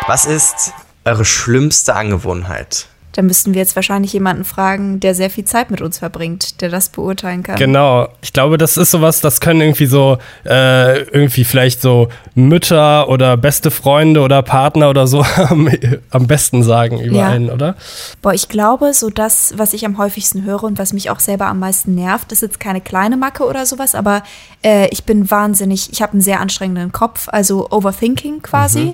[0.08, 0.72] Was ist
[1.04, 2.88] eure schlimmste Angewohnheit?
[3.12, 6.70] Da müssten wir jetzt wahrscheinlich jemanden fragen, der sehr viel Zeit mit uns verbringt, der
[6.70, 7.58] das beurteilen kann.
[7.58, 8.08] Genau.
[8.22, 13.36] Ich glaube, das ist sowas, das können irgendwie so, äh, irgendwie vielleicht so Mütter oder
[13.36, 15.70] beste Freunde oder Partner oder so am,
[16.12, 17.28] am besten sagen über ja.
[17.28, 17.76] einen, oder?
[18.22, 21.48] Boah, ich glaube, so das, was ich am häufigsten höre und was mich auch selber
[21.48, 24.24] am meisten nervt, ist jetzt keine kleine Macke oder sowas, aber
[24.64, 28.80] äh, ich bin wahnsinnig, ich habe einen sehr anstrengenden Kopf, also Overthinking quasi.
[28.80, 28.94] Mhm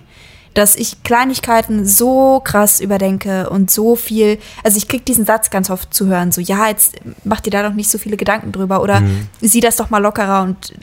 [0.53, 5.69] dass ich Kleinigkeiten so krass überdenke und so viel, also ich krieg diesen Satz ganz
[5.69, 8.81] oft zu hören, so ja, jetzt mach dir da doch nicht so viele Gedanken drüber
[8.81, 9.27] oder mhm.
[9.41, 10.73] sieh das doch mal lockerer und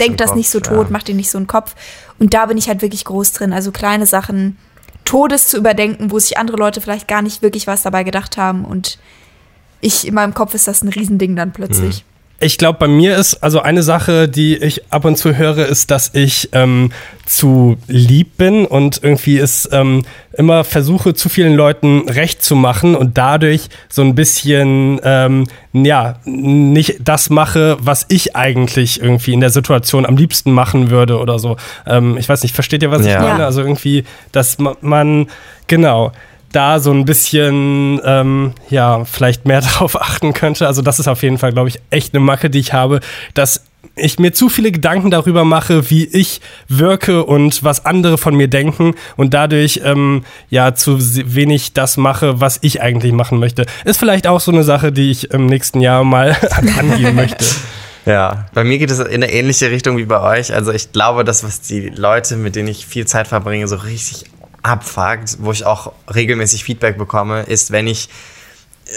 [0.00, 0.90] denk das Kopf, nicht so tot, ja.
[0.90, 1.74] mach dir nicht so einen Kopf.
[2.18, 4.58] Und da bin ich halt wirklich groß drin, also kleine Sachen
[5.04, 8.64] Todes zu überdenken, wo sich andere Leute vielleicht gar nicht wirklich was dabei gedacht haben
[8.64, 8.98] und
[9.80, 12.04] ich in meinem Kopf ist das ein Riesending dann plötzlich.
[12.04, 12.09] Mhm.
[12.42, 15.90] Ich glaube, bei mir ist, also eine Sache, die ich ab und zu höre, ist,
[15.90, 16.90] dass ich ähm,
[17.26, 22.96] zu lieb bin und irgendwie ist ähm, immer versuche, zu vielen Leuten recht zu machen
[22.96, 29.40] und dadurch so ein bisschen, ähm, ja, nicht das mache, was ich eigentlich irgendwie in
[29.40, 31.58] der Situation am liebsten machen würde oder so.
[31.86, 33.16] Ähm, ich weiß nicht, versteht ihr, was ja.
[33.16, 33.44] ich meine?
[33.44, 35.28] Also irgendwie, dass man,
[35.66, 36.12] genau,
[36.52, 40.66] da so ein bisschen, ähm, ja, vielleicht mehr darauf achten könnte.
[40.66, 43.00] Also das ist auf jeden Fall, glaube ich, echt eine Macke, die ich habe,
[43.34, 43.64] dass
[43.96, 48.48] ich mir zu viele Gedanken darüber mache, wie ich wirke und was andere von mir
[48.48, 53.66] denken und dadurch ähm, ja zu wenig das mache, was ich eigentlich machen möchte.
[53.84, 56.36] Ist vielleicht auch so eine Sache, die ich im nächsten Jahr mal
[56.78, 57.44] angehen möchte.
[58.06, 60.54] Ja, bei mir geht es in eine ähnliche Richtung wie bei euch.
[60.54, 64.24] Also ich glaube, das, was die Leute, mit denen ich viel Zeit verbringe, so richtig
[64.62, 68.08] abfuckt, wo ich auch regelmäßig Feedback bekomme, ist, wenn ich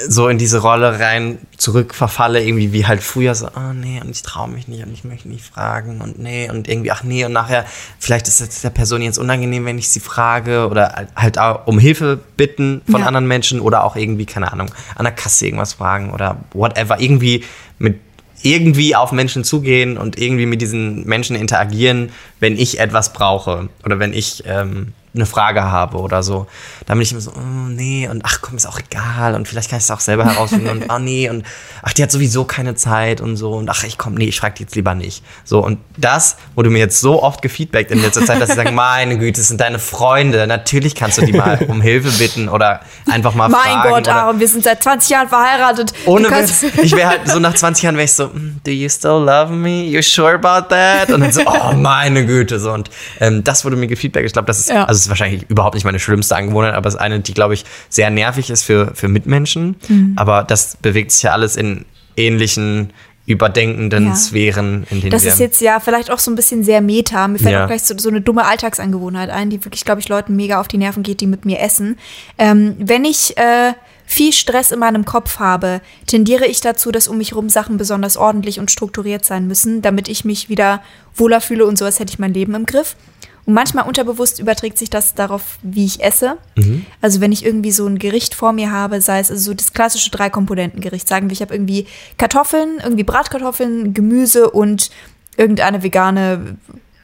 [0.07, 4.09] so in diese Rolle rein zurück verfalle, irgendwie wie halt früher so, oh nee, und
[4.09, 7.25] ich traue mich nicht und ich möchte nicht fragen und nee und irgendwie, ach nee,
[7.25, 7.65] und nachher,
[7.99, 11.77] vielleicht ist es der Person jetzt unangenehm, wenn ich sie frage oder halt auch um
[11.77, 13.07] Hilfe bitten von ja.
[13.07, 17.43] anderen Menschen oder auch irgendwie, keine Ahnung, an der Kasse irgendwas fragen oder whatever, irgendwie
[17.77, 17.99] mit
[18.41, 23.99] irgendwie auf Menschen zugehen und irgendwie mit diesen Menschen interagieren, wenn ich etwas brauche oder
[23.99, 26.47] wenn ich ähm, eine Frage habe oder so.
[26.85, 29.69] Da bin ich immer so, oh, nee, und ach komm, ist auch egal und vielleicht
[29.69, 31.45] kann ich es auch selber herausfinden und oh nee, und
[31.83, 34.55] ach, die hat sowieso keine Zeit und so und ach, ich komm, nee, ich frage
[34.55, 35.23] die jetzt lieber nicht.
[35.43, 38.73] So, und das wurde mir jetzt so oft gefeedbackt in letzter Zeit, dass sie sagen,
[38.75, 42.81] meine Güte, das sind deine Freunde, natürlich kannst du die mal um Hilfe bitten oder
[43.11, 43.79] einfach mal mein fragen.
[43.91, 45.93] Mein Gott, Aaron, wir sind seit 20 Jahren verheiratet.
[46.05, 48.89] Ohne Witz, ich wäre halt so nach 20 Jahren wäre ich so, mm, do you
[48.89, 49.83] still love me?
[49.83, 51.11] You sure about that?
[51.11, 54.25] Und dann so, oh meine Güte, so und ähm, das wurde mir gefeedbackt.
[54.25, 54.85] Ich glaube, das ist, ja.
[54.85, 57.65] also ist wahrscheinlich überhaupt nicht meine schlimmste Angewohnheit, aber es ist eine, die, glaube ich,
[57.89, 59.75] sehr nervig ist für, für Mitmenschen.
[59.87, 60.13] Mhm.
[60.15, 61.85] Aber das bewegt sich ja alles in
[62.15, 62.91] ähnlichen
[63.25, 64.15] überdenkenden ja.
[64.15, 67.27] Sphären, in denen Das ist jetzt ja vielleicht auch so ein bisschen sehr meta.
[67.27, 67.63] Mir fällt ja.
[67.63, 70.67] auch gleich so, so, eine dumme Alltagsangewohnheit ein, die wirklich, glaube ich, Leuten mega auf
[70.67, 71.97] die Nerven geht, die mit mir essen.
[72.37, 73.73] Ähm, wenn ich äh,
[74.05, 78.17] viel Stress in meinem Kopf habe, tendiere ich dazu, dass um mich herum Sachen besonders
[78.17, 80.83] ordentlich und strukturiert sein müssen, damit ich mich wieder
[81.15, 82.97] wohler fühle und so, als hätte ich mein Leben im Griff.
[83.45, 86.37] Und manchmal unterbewusst überträgt sich das darauf, wie ich esse.
[86.55, 86.85] Mhm.
[87.01, 89.73] Also wenn ich irgendwie so ein Gericht vor mir habe, sei es also so das
[89.73, 94.91] klassische Drei-Komponenten-Gericht, sagen wir, ich habe irgendwie Kartoffeln, irgendwie Bratkartoffeln, Gemüse und
[95.35, 96.57] irgendeine vegane,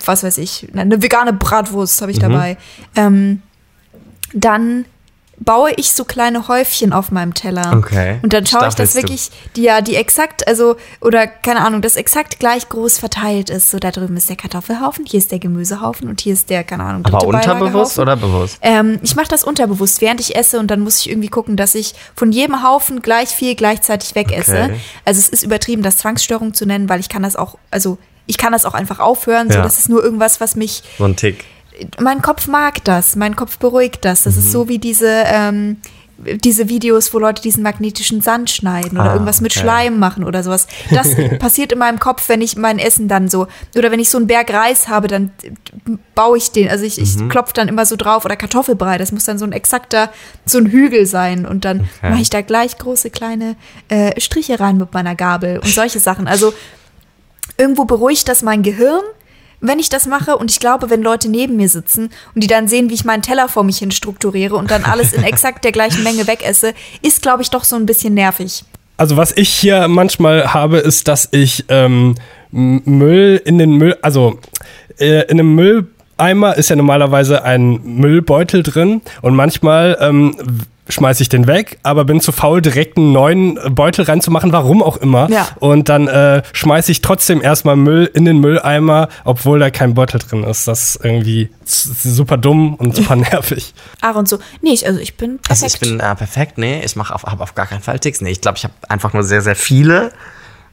[0.05, 2.21] was weiß ich, eine vegane Bratwurst habe ich mhm.
[2.21, 2.57] dabei.
[2.95, 3.41] Ähm,
[4.33, 4.85] dann
[5.39, 7.73] baue ich so kleine Häufchen auf meinem Teller.
[7.77, 8.19] Okay.
[8.21, 11.95] Und dann schaue ich, dass wirklich die ja die exakt, also oder keine Ahnung, das
[11.95, 13.71] exakt gleich groß verteilt ist.
[13.71, 16.83] So da drüben ist der Kartoffelhaufen, hier ist der Gemüsehaufen und hier ist der keine
[16.83, 17.05] Ahnung.
[17.05, 18.59] Aber unterbewusst oder bewusst?
[18.61, 21.75] Ähm, ich mache das unterbewusst, während ich esse und dann muss ich irgendwie gucken, dass
[21.75, 24.63] ich von jedem Haufen gleich viel gleichzeitig wegesse.
[24.63, 24.79] Okay.
[25.05, 28.37] Also es ist übertrieben, das Zwangsstörung zu nennen, weil ich kann das auch, also ich
[28.37, 29.47] kann das auch einfach aufhören.
[29.47, 29.55] Ja.
[29.55, 30.83] So, das ist nur irgendwas, was mich.
[30.97, 31.45] So ein Tick
[31.99, 34.23] mein Kopf mag das, mein Kopf beruhigt das.
[34.23, 34.39] Das mhm.
[34.41, 35.77] ist so wie diese, ähm,
[36.17, 39.61] diese Videos, wo Leute diesen magnetischen Sand schneiden oder Ah, irgendwas mit okay.
[39.61, 40.67] Schleim machen oder sowas.
[40.91, 41.07] Das
[41.39, 44.27] passiert in meinem Kopf, wenn ich mein Essen dann so, oder wenn ich so einen
[44.27, 45.31] Berg Reis habe, dann
[46.15, 47.29] baue ich den, also ich, ich Mhm.
[47.29, 50.09] klopfe dann immer so drauf oder Kartoffelbrei, das muss dann so ein exakter,
[50.45, 52.09] so ein Hügel sein und dann Okay.
[52.09, 53.55] mache ich da gleich große kleine
[53.87, 56.27] äh, Striche rein mit meiner Gabel und solche Sachen.
[56.27, 56.53] Also
[57.57, 59.03] irgendwo beruhigt das mein Gehirn,
[59.61, 60.37] wenn ich das mache.
[60.37, 63.21] Und ich glaube, wenn Leute neben mir sitzen und die dann sehen, wie ich meinen
[63.21, 67.21] Teller vor mich hin strukturiere und dann alles in exakt der gleichen Menge wegesse, ist,
[67.21, 68.63] glaube ich, doch so ein bisschen nervig.
[68.97, 72.15] Also was ich hier manchmal habe, ist, dass ich ähm,
[72.51, 74.39] Müll in den Müll, also
[74.97, 80.35] äh, in einem Mülleimer ist ja normalerweise ein Müllbeutel drin und manchmal ähm,
[80.89, 84.97] schmeiße ich den weg, aber bin zu faul, direkt einen neuen Beutel reinzumachen, warum auch
[84.97, 85.29] immer.
[85.29, 85.47] Ja.
[85.59, 90.19] Und dann äh, schmeiße ich trotzdem erstmal Müll in den Mülleimer, obwohl da kein Beutel
[90.19, 90.67] drin ist.
[90.67, 93.73] Das ist irgendwie super dumm und super nervig.
[94.01, 95.49] Aaron so, nee, ich, also ich bin perfekt.
[95.63, 98.21] Also ich bin äh, perfekt, nee, ich mache auf, hab auf gar keinen Fall Ticks.
[98.21, 100.11] Nee, ich glaube, ich habe einfach nur sehr, sehr viele.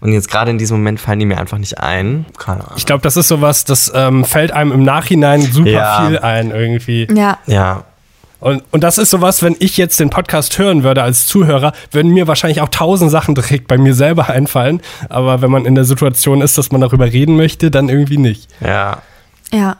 [0.00, 2.26] Und jetzt gerade in diesem Moment fallen die mir einfach nicht ein.
[2.38, 2.74] Keine Ahnung.
[2.76, 6.06] Ich glaube, das ist sowas, das ähm, fällt einem im Nachhinein super Ja.
[6.06, 7.08] viel ein irgendwie.
[7.14, 7.84] ja, Ja,
[8.40, 12.12] Und, und das ist sowas, wenn ich jetzt den Podcast hören würde als Zuhörer, würden
[12.12, 14.80] mir wahrscheinlich auch tausend Sachen direkt bei mir selber einfallen.
[15.08, 18.48] Aber wenn man in der Situation ist, dass man darüber reden möchte, dann irgendwie nicht.
[18.60, 19.02] ja.
[19.52, 19.76] ja.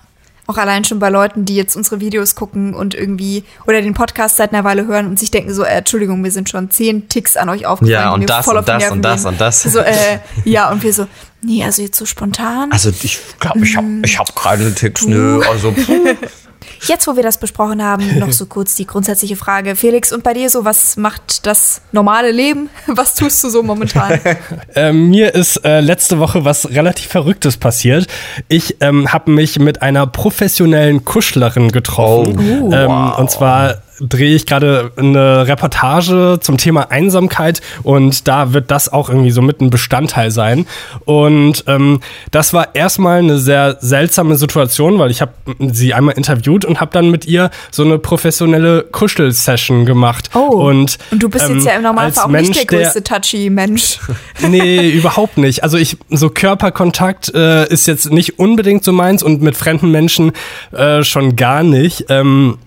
[0.49, 4.37] Auch allein schon bei Leuten, die jetzt unsere Videos gucken und irgendwie oder den Podcast
[4.37, 7.37] seit einer Weile hören und sich denken so, äh, Entschuldigung, mir sind schon zehn Ticks
[7.37, 8.01] an euch aufgefallen.
[8.01, 9.63] Ja, und mir das voll und das und das und das.
[9.65, 11.09] So, äh, ja, und wir so,
[11.43, 12.71] nee, also jetzt so spontan.
[12.71, 15.43] Also ich glaube, ich habe ich hab keine Ticks, nö.
[15.51, 15.75] Also
[16.83, 19.77] Jetzt, wo wir das besprochen haben, noch so kurz die grundsätzliche Frage.
[19.77, 22.69] Felix, und bei dir so, was macht das normale Leben?
[22.87, 24.21] Was tust du so momentan?
[24.75, 28.07] Äh, mir ist äh, letzte Woche was relativ Verrücktes passiert.
[28.49, 32.63] Ich ähm, habe mich mit einer professionellen Kuschlerin getroffen.
[32.63, 33.19] Oh, ähm, wow.
[33.19, 39.09] Und zwar drehe ich gerade eine Reportage zum Thema Einsamkeit und da wird das auch
[39.09, 40.67] irgendwie so mit ein Bestandteil sein.
[41.05, 46.65] Und ähm, das war erstmal eine sehr seltsame Situation, weil ich habe sie einmal interviewt
[46.65, 50.31] und habe dann mit ihr so eine professionelle Kuschel-Session gemacht.
[50.35, 52.67] Oh, und, und du bist ähm, jetzt ja im Normalfall als auch nicht Mensch, der
[52.67, 53.99] größte touchy Mensch.
[54.47, 55.63] Nee, überhaupt nicht.
[55.63, 60.33] Also ich, so Körperkontakt äh, ist jetzt nicht unbedingt so meins und mit fremden Menschen
[60.73, 62.07] äh, schon gar nicht.
[62.11, 62.59] Ähm,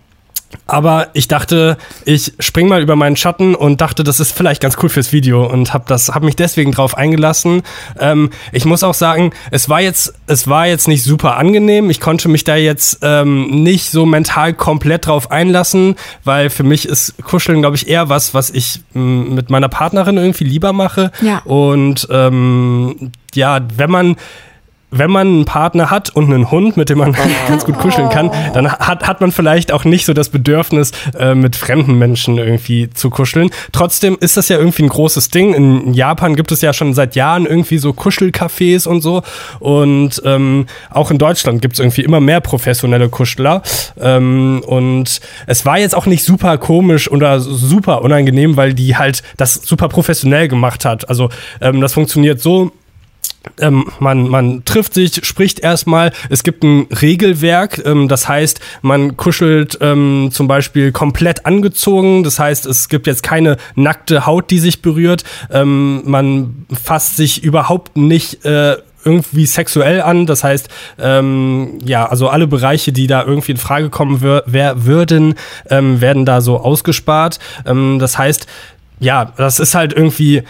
[0.65, 4.77] aber ich dachte, ich spring mal über meinen Schatten und dachte, das ist vielleicht ganz
[4.81, 7.63] cool fürs Video und habe das, habe mich deswegen drauf eingelassen.
[7.99, 11.89] Ähm, ich muss auch sagen, es war jetzt, es war jetzt nicht super angenehm.
[11.89, 16.87] Ich konnte mich da jetzt ähm, nicht so mental komplett drauf einlassen, weil für mich
[16.87, 21.11] ist Kuscheln, glaube ich, eher was, was ich m, mit meiner Partnerin irgendwie lieber mache.
[21.21, 21.39] Ja.
[21.45, 24.15] Und ähm, ja, wenn man
[24.91, 27.15] wenn man einen Partner hat und einen Hund, mit dem man
[27.47, 31.35] ganz gut kuscheln kann, dann hat, hat man vielleicht auch nicht so das Bedürfnis, äh,
[31.35, 33.49] mit fremden Menschen irgendwie zu kuscheln.
[33.71, 35.53] Trotzdem ist das ja irgendwie ein großes Ding.
[35.53, 39.21] In Japan gibt es ja schon seit Jahren irgendwie so Kuschelcafés und so.
[39.59, 43.61] Und ähm, auch in Deutschland gibt es irgendwie immer mehr professionelle Kuschler.
[43.99, 49.23] Ähm, und es war jetzt auch nicht super komisch oder super unangenehm, weil die halt
[49.37, 51.09] das super professionell gemacht hat.
[51.09, 51.29] Also
[51.61, 52.71] ähm, das funktioniert so,
[53.59, 56.11] ähm, man, man trifft sich, spricht erstmal.
[56.29, 62.23] Es gibt ein Regelwerk, ähm, das heißt, man kuschelt ähm, zum Beispiel komplett angezogen.
[62.23, 65.23] Das heißt, es gibt jetzt keine nackte Haut, die sich berührt.
[65.51, 70.25] Ähm, man fasst sich überhaupt nicht äh, irgendwie sexuell an.
[70.25, 74.85] Das heißt, ähm, ja, also alle Bereiche, die da irgendwie in Frage kommen wür wer
[74.85, 75.35] würden,
[75.69, 77.39] ähm, werden da so ausgespart.
[77.65, 78.47] Ähm, das heißt,
[78.99, 80.43] ja, das ist halt irgendwie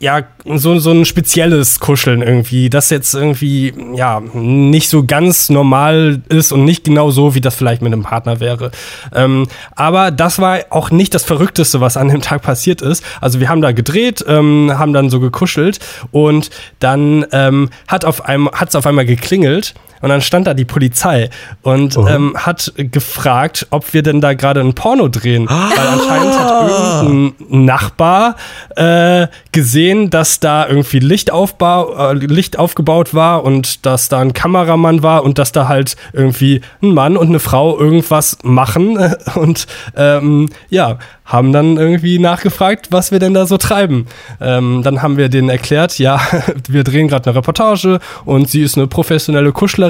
[0.00, 6.22] ja, so, so ein spezielles Kuscheln irgendwie, das jetzt irgendwie, ja, nicht so ganz normal
[6.30, 8.70] ist und nicht genau so, wie das vielleicht mit einem Partner wäre.
[9.14, 13.04] Ähm, aber das war auch nicht das Verrückteste, was an dem Tag passiert ist.
[13.20, 15.80] Also wir haben da gedreht, ähm, haben dann so gekuschelt
[16.12, 20.64] und dann ähm, hat auf einmal, hat's auf einmal geklingelt und dann stand da die
[20.64, 21.30] Polizei
[21.62, 25.48] und ähm, hat gefragt, ob wir denn da gerade ein Porno drehen.
[25.48, 28.36] Weil anscheinend hat irgendein Nachbar
[28.76, 35.02] äh, gesehen, dass da irgendwie Lichtaufbau, äh, Licht aufgebaut war und dass da ein Kameramann
[35.02, 38.98] war und dass da halt irgendwie ein Mann und eine Frau irgendwas machen.
[39.34, 44.06] Und ähm, ja, haben dann irgendwie nachgefragt, was wir denn da so treiben.
[44.40, 46.20] Ähm, dann haben wir denen erklärt, ja,
[46.68, 49.89] wir drehen gerade eine Reportage und sie ist eine professionelle Kuschlerin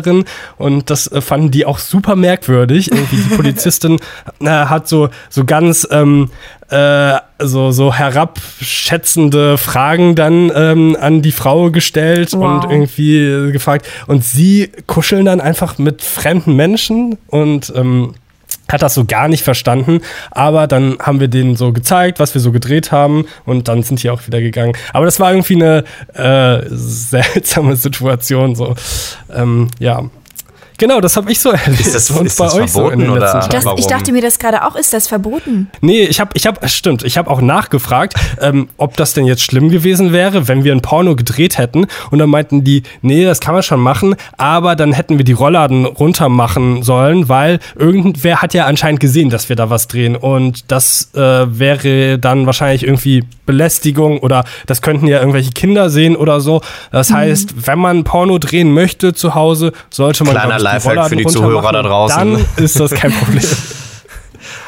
[0.59, 2.91] und das äh, fanden die auch super merkwürdig.
[2.91, 3.99] Irgendwie die Polizistin
[4.41, 6.31] äh, hat so, so ganz ähm,
[6.69, 12.65] äh, so, so herabschätzende Fragen dann ähm, an die Frau gestellt Wow.
[12.65, 13.87] und irgendwie gefragt.
[14.07, 18.15] Und sie kuscheln dann einfach mit fremden Menschen und ähm,
[18.71, 22.41] hat das so gar nicht verstanden, aber dann haben wir denen so gezeigt, was wir
[22.41, 24.73] so gedreht haben und dann sind die auch wieder gegangen.
[24.93, 28.75] Aber das war irgendwie eine äh, seltsame Situation, so
[29.35, 30.05] ähm, ja.
[30.81, 31.81] Genau, das habe ich so erlebt.
[31.81, 33.47] Ist das, und ist das verboten so oder?
[33.51, 35.71] Das, ich dachte mir das gerade auch, ist das verboten?
[35.83, 39.43] Nee, ich habe, ich hab, stimmt, ich habe auch nachgefragt, ähm, ob das denn jetzt
[39.43, 41.87] schlimm gewesen wäre, wenn wir ein Porno gedreht hätten.
[42.11, 45.33] Und dann meinten die, nee, das kann man schon machen, aber dann hätten wir die
[45.33, 50.17] Rollladen runter machen sollen, weil irgendwer hat ja anscheinend gesehen, dass wir da was drehen.
[50.17, 56.17] Und das äh, wäre dann wahrscheinlich irgendwie Belästigung oder das könnten ja irgendwelche Kinder sehen
[56.17, 56.63] oder so.
[56.91, 61.27] Das heißt, wenn man Porno drehen möchte zu Hause, sollte man Kleiner Lifehack für die
[61.27, 61.75] Zuhörer machen.
[61.75, 62.19] da draußen.
[62.35, 63.45] Dann ist das kein Problem.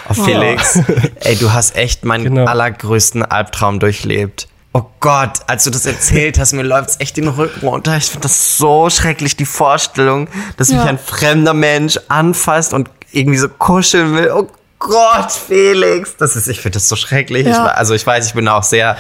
[0.09, 0.79] Oh, Felix,
[1.21, 2.45] ey, du hast echt meinen Genau.
[2.45, 4.49] allergrößten Albtraum durchlebt.
[4.75, 7.97] Oh Gott, als du das erzählt hast, mir läuft's echt den Rücken runter.
[7.97, 10.85] Ich finde das so schrecklich, die Vorstellung, dass mich Ja.
[10.87, 14.31] ein fremder Mensch anfasst und irgendwie so kuscheln will.
[14.35, 14.49] Oh
[14.81, 16.17] Gott, Felix.
[16.19, 17.47] Das ist, ich finde das so schrecklich.
[17.47, 17.53] Ja.
[17.67, 18.97] Ich, also ich weiß, ich bin auch sehr,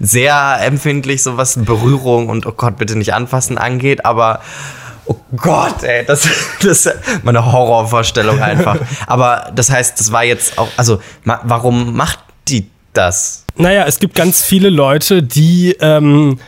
[0.00, 4.40] sehr empfindlich, so was Berührung und oh Gott, bitte nicht anfassen angeht, aber
[5.06, 6.28] Oh Gott, ey, das,
[6.62, 8.78] das ist meine Horrorvorstellung einfach.
[9.06, 13.44] Aber das heißt, das war jetzt auch, also warum macht die das?
[13.56, 16.38] Naja, es gibt ganz viele Leute, die ähm,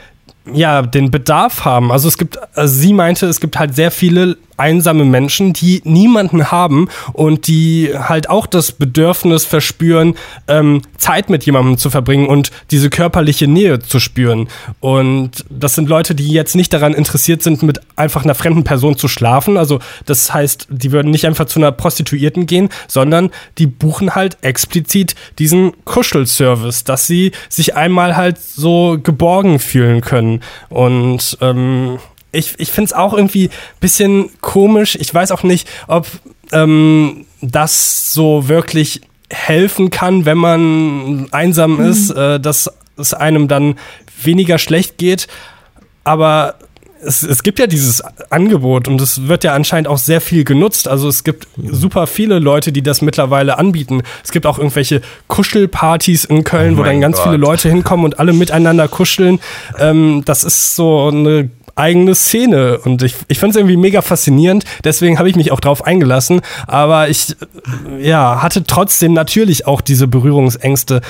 [0.52, 1.90] ja den Bedarf haben.
[1.90, 6.50] Also es gibt, also sie meinte, es gibt halt sehr viele einsame Menschen, die niemanden
[6.50, 10.14] haben und die halt auch das Bedürfnis verspüren,
[10.48, 14.48] ähm, Zeit mit jemandem zu verbringen und diese körperliche Nähe zu spüren.
[14.80, 18.96] Und das sind Leute, die jetzt nicht daran interessiert sind, mit einfach einer fremden Person
[18.96, 19.56] zu schlafen.
[19.56, 24.38] Also das heißt, die würden nicht einfach zu einer Prostituierten gehen, sondern die buchen halt
[24.42, 30.40] explizit diesen Kuschelservice, dass sie sich einmal halt so geborgen fühlen können.
[30.68, 31.98] Und ähm,
[32.34, 34.96] ich, ich finde es auch irgendwie ein bisschen komisch.
[35.00, 36.06] Ich weiß auch nicht, ob
[36.52, 43.76] ähm, das so wirklich helfen kann, wenn man einsam ist, äh, dass es einem dann
[44.22, 45.26] weniger schlecht geht.
[46.04, 46.54] Aber
[47.02, 50.88] es, es gibt ja dieses Angebot und es wird ja anscheinend auch sehr viel genutzt.
[50.88, 54.02] Also es gibt super viele Leute, die das mittlerweile anbieten.
[54.22, 57.24] Es gibt auch irgendwelche Kuschelpartys in Köln, Oh wo dann ganz Gott.
[57.24, 59.40] viele Leute hinkommen und alle miteinander kuscheln.
[59.78, 62.78] Ähm, das ist so eine eigene Szene.
[62.78, 66.40] Und ich, ich finde es irgendwie mega faszinierend, deswegen habe ich mich auch drauf eingelassen,
[66.66, 67.36] aber ich
[67.98, 71.00] äh, ja, hatte trotzdem natürlich auch diese Berührungsängste,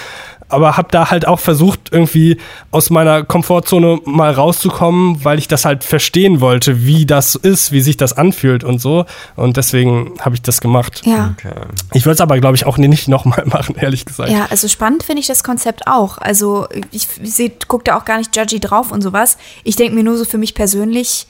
[0.49, 2.39] aber habe da halt auch versucht, irgendwie
[2.71, 7.81] aus meiner Komfortzone mal rauszukommen, weil ich das halt verstehen wollte, wie das ist, wie
[7.81, 9.07] sich das anfühlt und so.
[9.37, 11.03] Und deswegen habe ich das gemacht.
[11.05, 11.35] Ja.
[11.39, 11.55] Okay.
[11.93, 14.31] Ich würde es aber, glaube ich, auch nicht nochmal machen, ehrlich gesagt.
[14.31, 16.19] Ja, also spannend finde ich das Konzept auch.
[16.19, 19.39] Also ich, ich gucke da auch gar nicht judgy drauf und sowas.
[19.65, 21.27] Ich denke mir nur so für mich persönlich,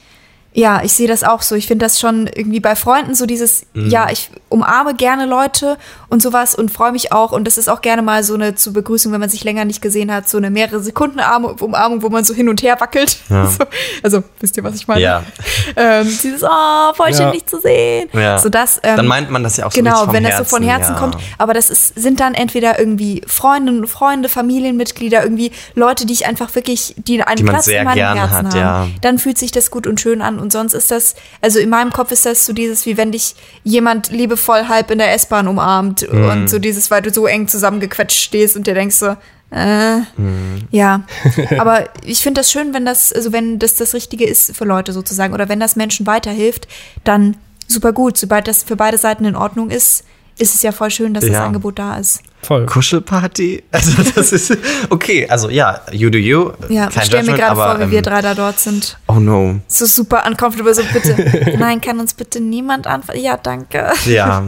[0.55, 1.55] ja, ich sehe das auch so.
[1.55, 5.77] Ich finde das schon irgendwie bei Freunden so dieses, ja, ich umarme gerne Leute
[6.15, 7.31] und sowas und freue mich auch.
[7.31, 9.81] Und das ist auch gerne mal so eine zur Begrüßung, wenn man sich länger nicht
[9.81, 11.19] gesehen hat, so eine mehrere Sekunden
[11.59, 13.17] Umarmung, wo man so hin und her wackelt.
[13.55, 13.65] So,
[14.01, 15.01] also, wisst ihr, was ich meine?
[15.01, 15.23] Ja.
[15.77, 17.31] Ähm, dieses, oh, voll schön, Ja.
[17.31, 18.07] dich zu sehen.
[18.13, 18.39] Ja.
[18.39, 20.55] So das, ähm, Dann meint man das ja auch so Genau, wenn das Herzen, so
[20.55, 20.99] von Herzen ja.
[20.99, 21.17] kommt.
[21.37, 26.27] Aber das ist, sind dann entweder irgendwie Freundinnen und Freunde, Familienmitglieder, irgendwie Leute, die ich
[26.27, 28.57] einfach wirklich, die einen Die Platz in meinem Herzen hat, haben.
[28.57, 28.87] ja.
[29.01, 30.39] Dann fühlt sich das gut und schön an.
[30.39, 33.35] Und sonst ist das, also in meinem Kopf ist das so dieses, wie wenn dich
[33.63, 36.29] jemand liebevoll halb in der S-Bahn umarmt Mhm.
[36.29, 39.15] und so dieses, weil du so eng zusammengequetscht stehst und dir denkst so,
[39.51, 40.67] äh, Mhm.
[40.71, 41.03] ja.
[41.59, 44.91] Aber ich finde das schön, wenn das, also wenn das das Richtige ist für Leute
[44.93, 46.67] sozusagen oder wenn das Menschen weiterhilft,
[47.03, 47.37] dann
[47.67, 48.17] super gut.
[48.17, 50.03] Sobald das für beide Seiten in Ordnung ist,
[50.37, 51.45] ist es ja voll schön, dass das Ja.
[51.45, 52.21] Angebot da ist.
[52.41, 52.65] Voll.
[52.65, 53.63] Kuschelparty?
[53.71, 54.57] Also das ist
[54.89, 56.51] okay, also ja, you do you.
[56.67, 58.97] Ja, Kein ich stelle mir gerade vor, wie wir ähm, drei da dort sind.
[59.07, 59.61] Oh no.
[59.67, 61.55] So super uncomfortable, so bitte.
[61.57, 63.21] Nein, kann uns bitte niemand anfangen?
[63.21, 63.91] Ja, danke.
[64.05, 64.43] Ja.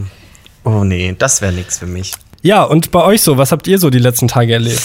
[0.67, 2.11] Oh nee, das wäre nichts für mich.
[2.41, 4.81] Ja, und bei euch so, was habt ihr so die letzten Tage erlebt?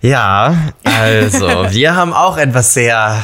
[0.00, 3.20] Ja, also, wir haben auch etwas sehr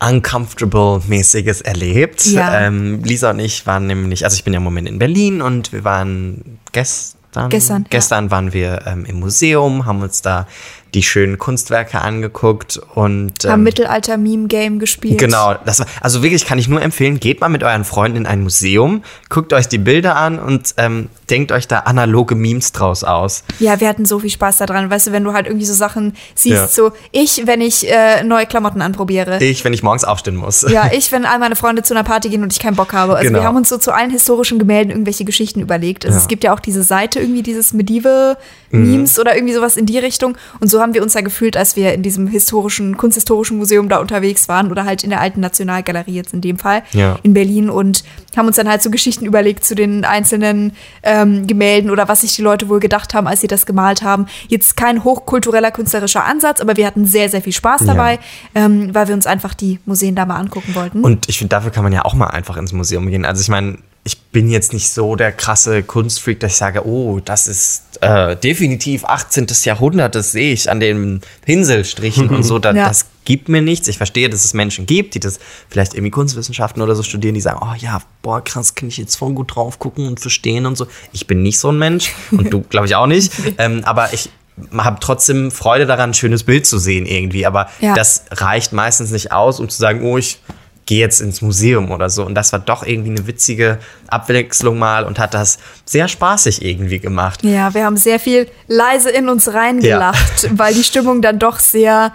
[0.00, 2.24] uncomfortable-mäßiges erlebt.
[2.24, 2.58] Ja.
[2.58, 5.74] Ähm, Lisa und ich waren nämlich, also ich bin ja im Moment in Berlin und
[5.74, 7.88] wir waren gestern, Gestern, ja.
[7.90, 10.48] gestern waren wir ähm, im Museum, haben uns da
[10.94, 15.18] die schönen Kunstwerke angeguckt und Haben ähm, Mittelalter-Meme-Game gespielt.
[15.18, 18.26] Genau, das war, also wirklich kann ich nur empfehlen, geht mal mit euren Freunden in
[18.26, 23.04] ein Museum, guckt euch die Bilder an und ähm, denkt euch da analoge Memes draus
[23.04, 23.44] aus.
[23.58, 24.88] Ja, wir hatten so viel Spaß daran.
[24.90, 26.68] Weißt du, wenn du halt irgendwie so Sachen siehst, Ja.
[26.68, 29.42] so ich, wenn ich äh, neue Klamotten anprobiere.
[29.42, 30.62] Ich, wenn ich morgens aufstehen muss.
[30.70, 33.16] Ja, ich, wenn all meine Freunde zu einer Party gehen und ich keinen Bock habe.
[33.16, 33.40] Also Genau.
[33.40, 35.26] wir haben uns so zu allen historischen Gemälden irgendwelche Ja.
[35.26, 35.64] Geschichten Mhm.
[35.64, 36.06] überlegt.
[36.06, 38.38] Also es gibt ja auch diese Seite irgendwie dieses Medieval
[38.70, 40.36] Memes oder irgendwie sowas in die Richtung.
[40.60, 43.88] Und so so haben wir uns ja gefühlt, als wir in diesem historischen, kunsthistorischen Museum
[43.88, 47.18] da unterwegs waren oder halt in der alten Nationalgalerie jetzt in dem Fall Ja.
[47.24, 48.04] in Berlin und
[48.36, 52.36] haben uns dann halt so Geschichten überlegt zu den einzelnen ähm, Gemälden oder was sich
[52.36, 54.26] die Leute wohl gedacht haben, als sie das gemalt haben.
[54.46, 58.20] Jetzt kein hochkultureller künstlerischer Ansatz, aber wir hatten sehr, sehr viel Spaß dabei,
[58.54, 61.00] ähm, weil wir uns einfach die Museen da mal angucken wollten.
[61.02, 63.24] Und ich finde, dafür kann man ja auch mal einfach ins Museum gehen.
[63.24, 67.20] Also ich meine, ich bin jetzt nicht so der krasse Kunstfreak, dass ich sage, oh,
[67.24, 69.46] das ist äh, definitiv 18.
[69.64, 72.58] Jahrhundert, das sehe ich an den Pinselstrichen und so.
[72.58, 72.88] Da, Ja.
[72.88, 73.88] Das gibt mir nichts.
[73.88, 75.38] Ich verstehe, dass es Menschen gibt, die das
[75.68, 79.16] vielleicht irgendwie Kunstwissenschaften oder so studieren, die sagen, oh ja, boah, krass, kann ich jetzt
[79.16, 80.86] voll gut drauf gucken und verstehen und so.
[81.12, 83.32] Ich bin nicht so ein Mensch und du, glaube ich, auch nicht.
[83.58, 84.30] ähm, aber ich
[84.76, 87.46] habe trotzdem Freude daran, ein schönes Bild zu sehen irgendwie.
[87.46, 87.94] Aber Ja.
[87.94, 90.40] das reicht meistens nicht aus, um zu sagen, oh, ich
[90.88, 92.24] gehe jetzt ins Museum oder so.
[92.24, 93.78] Und das war doch irgendwie eine witzige
[94.08, 97.44] Abwechslung mal und hat das sehr spaßig irgendwie gemacht.
[97.44, 102.12] Ja, wir haben sehr viel leise in uns reingelacht, weil die Stimmung dann doch sehr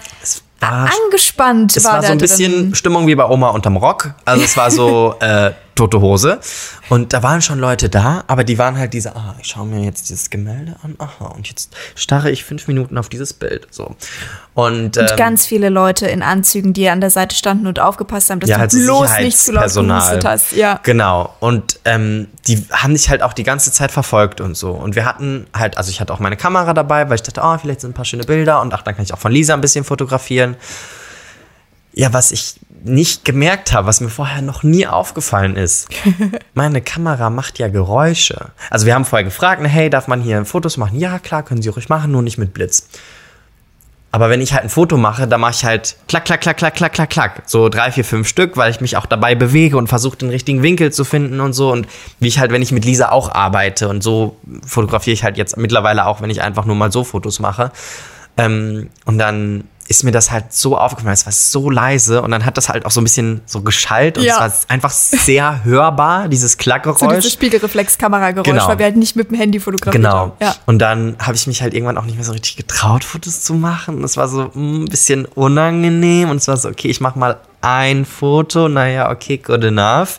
[0.59, 1.93] war, angespannt es war.
[1.93, 2.75] war so ein bisschen drin.
[2.75, 4.15] Stimmung wie bei Oma unterm Rock.
[4.25, 6.39] Also es war so äh, tote Hose.
[6.89, 9.83] Und da waren schon Leute da, aber die waren halt diese, ah, ich schaue mir
[9.83, 13.67] jetzt dieses Gemälde an, aha, und jetzt starre ich fünf Minuten auf dieses Bild.
[13.71, 13.95] So.
[14.53, 18.29] Und, Und ähm, ganz viele Leute in Anzügen, die an der Seite standen und aufgepasst
[18.29, 20.51] haben, dass ja, du halt so bloß nicht zu laut gehustet hast.
[20.51, 20.79] Ja.
[20.83, 21.33] Genau.
[21.39, 24.71] Und ähm, die haben dich halt auch die ganze Zeit verfolgt und so.
[24.71, 27.57] Und wir hatten halt, also ich hatte auch meine Kamera dabei, weil ich dachte, oh,
[27.57, 29.61] vielleicht sind ein paar schöne Bilder und ach, dann kann ich auch von Lisa ein
[29.61, 30.55] bisschen fotografieren.
[31.93, 35.87] Ja, was ich nicht gemerkt habe, was mir vorher noch nie aufgefallen ist,
[36.53, 38.51] meine Kamera macht ja Geräusche.
[38.69, 40.99] Also wir haben vorher gefragt, na, hey, darf man hier Fotos machen?
[40.99, 42.87] Ja, klar, können Sie ruhig machen, nur nicht mit Blitz.
[44.13, 46.75] Aber wenn ich halt ein Foto mache, dann mache ich halt klack, klack, klack, klack,
[46.75, 47.43] klack, klack, klack.
[47.47, 50.61] So drei, vier, fünf Stück, weil ich mich auch dabei bewege und versuche, den richtigen
[50.61, 51.71] Winkel zu finden und so.
[51.71, 51.87] Und
[52.19, 54.37] wie ich halt, wenn ich mit Lisa auch arbeite und so
[54.67, 57.71] fotografiere ich halt jetzt mittlerweile auch, wenn ich einfach nur mal so Fotos mache.
[58.37, 62.45] Ähm, und dann ist mir das halt so aufgefallen, es war so leise und dann
[62.45, 64.33] hat das halt auch so ein bisschen so geschallt und Ja.
[64.35, 67.15] es war einfach sehr hörbar, dieses So Klackgeräusch.
[67.17, 68.67] dieses Spiegelreflex-Kamerageräusch, Genau.
[68.67, 70.15] weil wir halt nicht mit dem Handy fotografiert Genau.
[70.15, 70.31] haben.
[70.41, 70.55] Ja.
[70.65, 73.53] Und dann habe ich mich halt irgendwann auch nicht mehr so richtig getraut, Fotos zu
[73.53, 74.01] machen.
[74.01, 76.29] Das war so mm, ein bisschen unangenehm.
[76.29, 78.67] Und es war so, okay, ich mache mal ein Foto.
[78.69, 80.17] Naja, okay, good enough.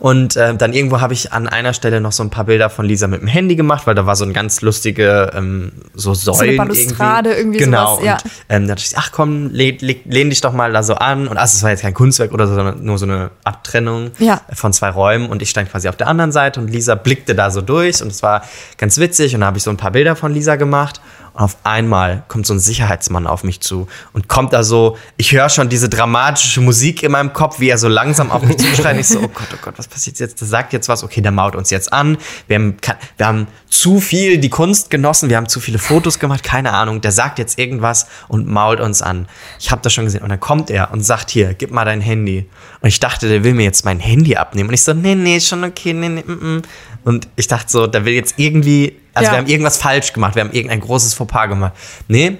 [0.00, 2.86] Und äh, dann irgendwo habe ich an einer Stelle noch so ein paar Bilder von
[2.86, 6.56] Lisa mit dem Handy gemacht, weil da war so ein ganz lustige ähm, so Säulen
[6.56, 7.96] Balustrade, irgendwie genau.
[7.96, 8.14] sowas, ja.
[8.14, 10.94] Und ähm, da dachte ich, ach komm, lehn, lehn, lehn dich doch mal da so
[10.94, 11.28] an.
[11.28, 14.40] Und also es war jetzt kein Kunstwerk oder so, sondern nur so eine Abtrennung Ja.
[14.54, 15.28] von zwei Räumen.
[15.28, 18.00] Und ich stand quasi auf der anderen Seite und Lisa blickte da so durch.
[18.02, 18.42] Und es war
[18.78, 19.34] ganz witzig.
[19.34, 21.00] Und da habe ich so ein paar Bilder von Lisa gemacht.
[21.34, 25.32] Und auf einmal kommt so ein Sicherheitsmann auf mich zu und kommt da so, ich
[25.32, 28.98] höre schon diese dramatische Musik in meinem Kopf, wie er so langsam auf mich zuschreit.
[28.98, 30.40] Ich so, oh Gott, oh Gott, was passiert jetzt?
[30.40, 32.18] Der sagt jetzt was, okay, der maut uns jetzt an.
[32.46, 32.76] Wir haben,
[33.16, 37.00] wir haben zu viel die Kunst genossen, wir haben zu viele Fotos gemacht, keine Ahnung.
[37.00, 39.26] Der sagt jetzt irgendwas und mault uns an.
[39.58, 40.22] Ich habe das schon gesehen.
[40.22, 42.48] Und dann kommt er und sagt, hier, gib mal dein Handy.
[42.80, 44.68] Und ich dachte, der will mir jetzt mein Handy abnehmen.
[44.68, 46.62] Und ich so, nee, nee, schon okay, nee, nee, mm, mm.
[47.04, 49.32] Und ich dachte so, der will jetzt irgendwie, also Ja.
[49.32, 51.72] wir haben irgendwas falsch gemacht, wir haben irgendein großes Fauxpas gemacht.
[52.08, 52.38] Nee,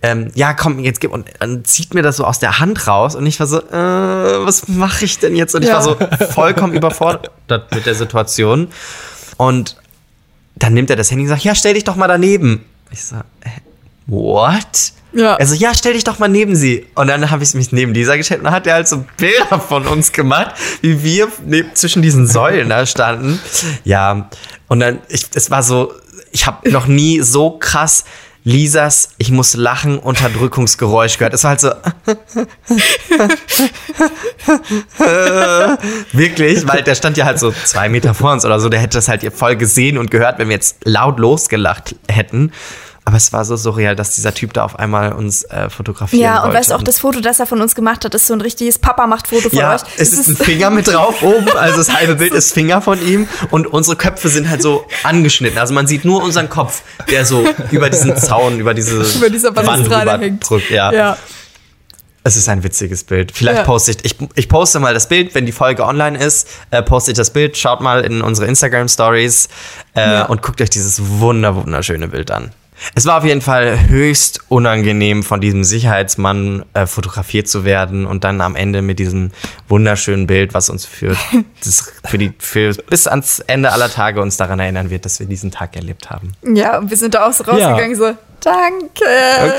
[0.00, 1.12] ähm, ja, komm, jetzt gib.
[1.12, 4.46] Und dann zieht mir das so aus der Hand raus und ich war so, äh,
[4.46, 5.54] was mache ich denn jetzt?
[5.56, 5.74] Und ich Ja.
[5.76, 5.96] war so
[6.32, 7.30] vollkommen überfordert
[7.74, 8.68] mit der Situation.
[9.36, 9.76] Und
[10.54, 12.64] dann nimmt er das Handy und sagt, ja, stell dich doch mal daneben.
[12.92, 13.16] Ich so,
[14.06, 14.92] what?
[15.12, 15.36] Ja.
[15.36, 16.86] Also, ja, stell dich doch mal neben sie.
[16.94, 19.58] Und dann habe ich mich neben Lisa gestellt und dann hat er halt so Bilder
[19.58, 23.40] von uns gemacht, wie wir neben, zwischen diesen Säulen da standen.
[23.84, 24.28] Ja,
[24.68, 25.92] und dann, ich, es war so,
[26.38, 28.04] ich habe noch nie so krass
[28.44, 31.34] Lisas, ich muss lachen, Unterdrückungsgeräusch gehört.
[31.34, 31.68] Es war halt so,
[36.12, 38.96] wirklich, weil der stand ja halt so zwei Meter vor uns oder so, der hätte
[38.96, 42.52] das halt voll gesehen und gehört, wenn wir jetzt laut losgelacht hätten.
[43.08, 46.36] Aber es war so surreal, dass dieser Typ da auf einmal uns äh, fotografieren Ja,
[46.40, 46.58] und wollte.
[46.58, 48.78] weißt du, auch das Foto, das er von uns gemacht hat, ist so ein richtiges
[48.78, 49.80] Papa-macht-Foto von ja, euch.
[49.96, 53.26] es ist ein Finger mit drauf oben, also das halbe Bild ist Finger von ihm
[53.50, 55.58] und unsere Köpfe sind halt so angeschnitten.
[55.58, 59.56] Also man sieht nur unseren Kopf, der so über diesen Zaun, über diese Über dieser
[59.56, 60.50] Wand rüber hängt.
[60.50, 60.68] drückt.
[60.70, 60.92] Ja.
[60.92, 61.16] ja.
[62.24, 63.32] Es ist ein witziges Bild.
[63.32, 63.64] Vielleicht Ja.
[63.64, 67.12] poste ich, ich, ich poste mal das Bild, wenn die Folge online ist, äh, poste
[67.12, 69.48] ich das Bild, schaut mal in unsere Instagram Stories
[69.94, 72.50] äh, und guckt euch dieses wunder wunderschöne Bild an.
[72.94, 78.24] Es war auf jeden Fall höchst unangenehm, von diesem Sicherheitsmann äh, fotografiert zu werden und
[78.24, 79.30] dann am Ende mit diesem
[79.68, 81.16] wunderschönen Bild, was uns für,
[81.64, 85.26] das, für die für bis ans Ende aller Tage uns daran erinnern wird, dass wir
[85.26, 86.32] diesen Tag erlebt haben.
[86.42, 89.04] Ja, und wir sind da auch so rausgegangen, so, danke.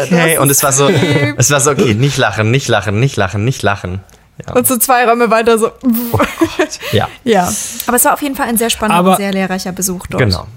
[0.04, 1.36] Okay, und es war so, lieb.
[1.38, 4.02] es war so okay, nicht lachen, nicht lachen, nicht lachen, nicht lachen.
[4.48, 4.54] Ja.
[4.54, 5.72] Und so zwei Räume weiter so.
[6.92, 7.08] ja.
[7.24, 7.52] Ja.
[7.88, 10.24] Aber es war auf jeden Fall ein sehr spannender Aber- und sehr lehrreicher Besuch dort.
[10.24, 10.48] Genau.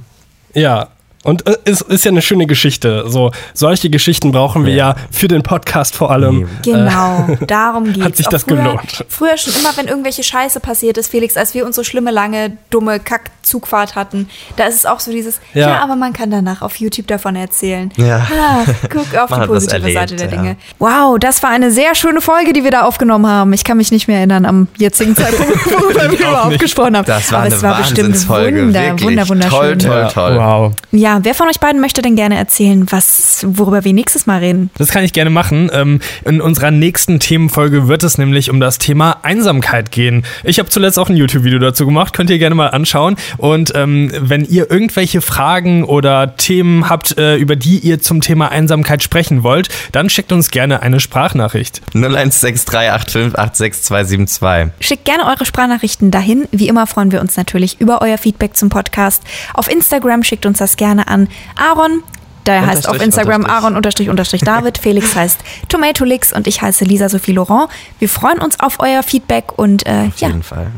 [0.55, 0.89] Ja,
[1.23, 3.05] Und äh, es ist ja eine schöne Geschichte.
[3.07, 6.49] So, solche Geschichten brauchen wir ja, ja für den Podcast vor allem.
[6.63, 8.05] Genau, äh, darum geht's.
[8.05, 9.05] Hat sich das früher, gelohnt.
[9.09, 12.99] Früher schon immer, wenn irgendwelche Scheiße passiert ist, Felix, als wir unsere schlimme, lange, dumme
[13.43, 15.69] Kack-Zugfahrt hatten, da ist es auch so dieses, ja.
[15.69, 15.81] ja.
[15.81, 17.91] aber man kann danach auf YouTube davon erzählen.
[17.97, 18.27] Ja.
[18.33, 20.37] Ah, guck auf die positive erlebt, Seite der ja.
[20.37, 20.57] Dinge.
[20.79, 23.53] Wow, das war eine sehr schöne Folge, die wir da aufgenommen haben.
[23.53, 27.07] Ich kann mich nicht mehr erinnern am jetzigen Zeitpunkt, worüber wir überhaupt gesprochen haben.
[27.07, 29.79] Das war aber eine es war bestimmt wunder, wunder, wunderschön.
[29.79, 30.37] Toll, toll, toll.
[30.37, 30.73] Wow.
[30.93, 34.71] Ja, wer von euch beiden möchte denn gerne erzählen, was, worüber wir nächstes Mal reden?
[34.79, 35.71] Das kann ich gerne machen.
[35.73, 40.25] Ähm, in unserer nächsten Themenfolge wird es nämlich um das Thema Einsamkeit gehen.
[40.45, 43.17] Ich habe zuletzt auch ein YouTube-Video dazu gemacht, könnt ihr gerne mal anschauen.
[43.43, 48.53] Und ähm, wenn ihr irgendwelche Fragen oder Themen habt, äh, über die ihr zum Thema
[48.53, 51.83] Einsamkeit sprechen wollt, dann schickt uns gerne eine Sprachnachricht.
[51.93, 54.71] 01638586272.
[54.79, 56.47] Schickt gerne eure Sprachnachrichten dahin.
[56.53, 59.25] Wie immer freuen wir uns natürlich über euer Feedback zum Podcast.
[59.55, 61.27] Auf Instagram schickt uns das gerne an
[61.57, 62.05] Aaron.
[62.47, 64.79] Der heißt auf Instagram Aaron unterstrich unterstrich David.
[64.83, 67.69] Felix heißt Tomatolix und ich heiße Lisa Sophie Laurent.
[67.99, 70.71] Wir freuen uns auf euer Feedback und äh, auf ja, jeden Fall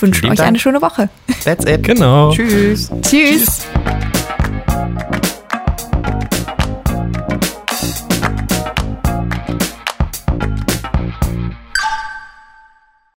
[0.00, 0.48] wünschen euch Dank.
[0.48, 1.08] eine schöne Woche.
[1.44, 1.82] That's it.
[1.82, 2.32] Genau.
[2.32, 2.90] Tschüss.
[3.02, 3.10] Tschüss.
[3.10, 3.66] Tschüss.